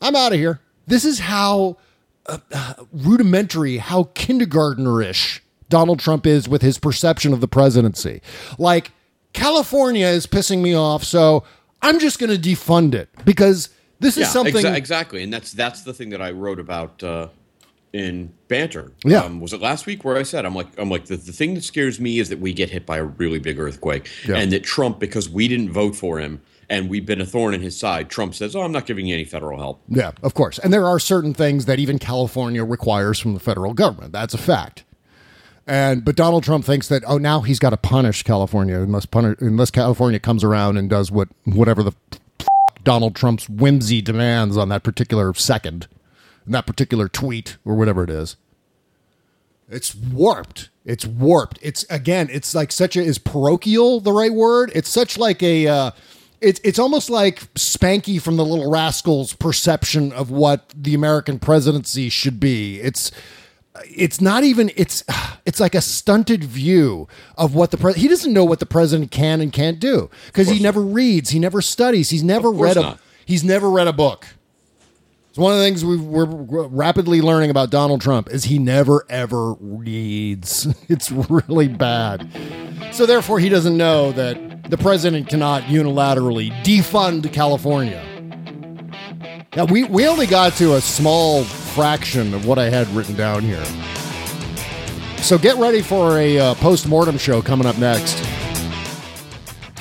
[0.01, 0.59] I'm out of here.
[0.85, 1.77] This is how
[2.25, 5.39] uh, uh, rudimentary, how kindergartnerish
[5.73, 8.21] Donald Trump is with his perception of the presidency.
[8.59, 8.91] Like,
[9.33, 11.43] California is pissing me off, so
[11.81, 13.69] I'm just going to defund it because
[13.99, 14.63] this is yeah, something.
[14.63, 17.29] exa- exactly, and that's that's the thing that I wrote about uh,
[17.91, 18.91] in banter.
[19.03, 19.23] Yeah.
[19.23, 21.55] um, was it last week where I said I'm like I'm like the, the thing
[21.55, 24.35] that scares me is that we get hit by a really big earthquake, Yeah.
[24.35, 27.61] and that Trump because we didn't vote for him and we've been a thorn in
[27.61, 28.11] his side.
[28.11, 30.59] Trump says, "Oh, I'm not giving you any federal help." Yeah, of course.
[30.59, 34.13] And there are certain things that even California requires from the federal government.
[34.13, 34.83] That's a fact.
[35.65, 39.37] And but Donald Trump thinks that oh now he's got to punish California unless punish,
[39.39, 41.93] unless California comes around and does what whatever the
[42.39, 42.47] f-
[42.83, 45.87] Donald Trump's whimsy demands on that particular second,
[46.45, 48.35] that particular tweet or whatever it is.
[49.69, 50.69] It's warped.
[50.85, 51.59] It's warped.
[51.61, 52.29] It's again.
[52.31, 54.71] It's like such a is parochial the right word?
[54.75, 55.67] It's such like a.
[55.67, 55.91] Uh,
[56.41, 62.09] it's it's almost like Spanky from the Little Rascals' perception of what the American presidency
[62.09, 62.81] should be.
[62.81, 63.11] It's
[63.85, 65.03] it's not even it's
[65.45, 67.07] it's like a stunted view
[67.37, 70.47] of what the president he doesn't know what the president can and can't do because
[70.47, 72.99] he never reads he never studies he's never read a not.
[73.25, 74.27] he's never read a book
[75.33, 79.03] it's one of the things we we're rapidly learning about Donald Trump is he never
[79.09, 80.67] ever reads.
[80.89, 82.29] It's really bad.
[82.91, 88.12] So therefore, he doesn't know that the president cannot unilaterally defund California.
[89.55, 93.43] Now we we only got to a small fraction of what I had written down
[93.43, 93.63] here.
[95.17, 98.19] So get ready for a uh, post mortem show coming up next.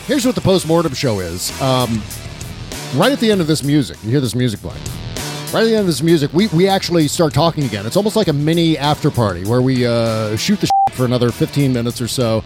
[0.06, 1.50] Here's what the post mortem show is.
[1.62, 2.02] Um,
[2.96, 4.82] right at the end of this music, you hear this music playing.
[5.52, 7.86] Right at the end of this music, we, we actually start talking again.
[7.86, 11.72] It's almost like a mini after party where we uh, shoot the for another 15
[11.72, 12.44] minutes or so.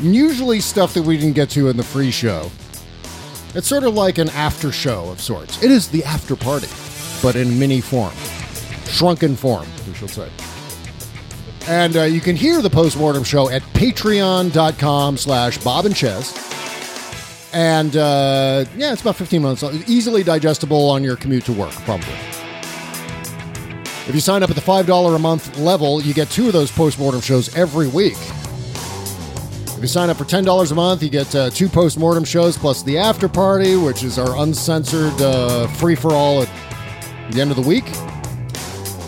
[0.00, 2.50] Usually stuff that we didn't get to in the free show.
[3.54, 5.62] It's sort of like an after show of sorts.
[5.62, 6.68] It is the after party,
[7.22, 8.12] but in mini form,
[8.86, 10.28] shrunken form, we shall say.
[11.66, 16.34] And uh, you can hear the postmortem show at patreon.com slash Bob and Chez.
[17.52, 19.62] And uh, yeah, it's about 15 minutes.
[19.88, 22.14] Easily digestible on your commute to work, probably.
[24.06, 26.70] If you sign up at the $5 a month level, you get two of those
[26.70, 28.16] postmortem shows every week.
[29.78, 32.82] If you sign up for $10 a month, you get uh, two postmortem shows plus
[32.82, 36.50] the after party, which is our uncensored uh, free for all at
[37.30, 37.84] the end of the week.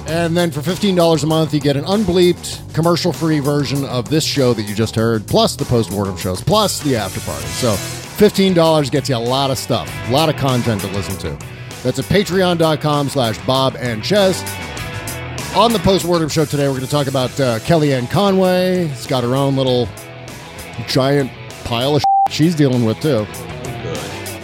[0.06, 4.22] And then for $15 a month, you get an unbleeped, commercial free version of this
[4.22, 7.46] show that you just heard, plus the postmortem shows, plus the after party.
[7.46, 11.46] So $15 gets you a lot of stuff, a lot of content to listen to.
[11.82, 14.40] That's at patreon.com slash Bob and Chez.
[15.56, 18.86] On the postmortem show today, we're going to talk about uh, Kellyanne Conway.
[18.90, 19.88] It's got her own little
[20.86, 21.30] giant
[21.64, 23.26] pile of shit she's dealing with, too.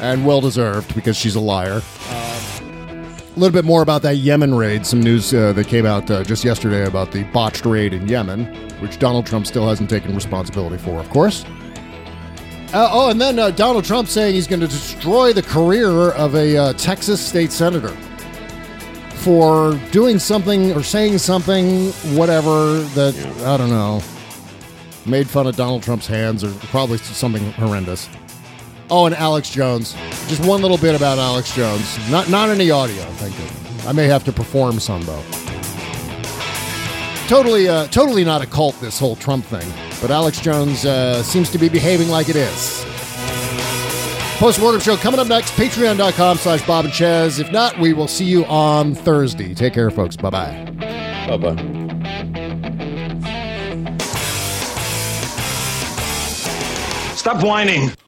[0.00, 1.82] And well deserved because she's a liar.
[2.10, 4.86] A little bit more about that Yemen raid.
[4.86, 8.46] Some news uh, that came out uh, just yesterday about the botched raid in Yemen,
[8.80, 11.44] which Donald Trump still hasn't taken responsibility for, of course.
[12.72, 16.34] Uh, oh, and then uh, Donald Trump saying he's going to destroy the career of
[16.34, 17.94] a uh, Texas state senator
[19.16, 23.14] for doing something or saying something, whatever, that,
[23.44, 24.00] I don't know.
[25.06, 28.08] Made fun of Donald Trump's hands or probably something horrendous.
[28.90, 29.94] Oh, and Alex Jones.
[30.28, 31.98] Just one little bit about Alex Jones.
[32.10, 33.88] Not not any audio, thank you.
[33.88, 35.22] I may have to perform some though.
[37.28, 38.80] Totally, uh, totally not a cult.
[38.80, 39.68] This whole Trump thing,
[40.00, 42.84] but Alex Jones uh, seems to be behaving like it is.
[44.38, 45.52] Post-mortem show coming up next.
[45.52, 47.38] Patreon.com slash Bob and Chez.
[47.38, 49.54] If not, we will see you on Thursday.
[49.54, 50.14] Take care, folks.
[50.14, 50.74] Bye-bye.
[51.26, 51.75] Bye-bye.
[57.26, 57.96] Stop whining.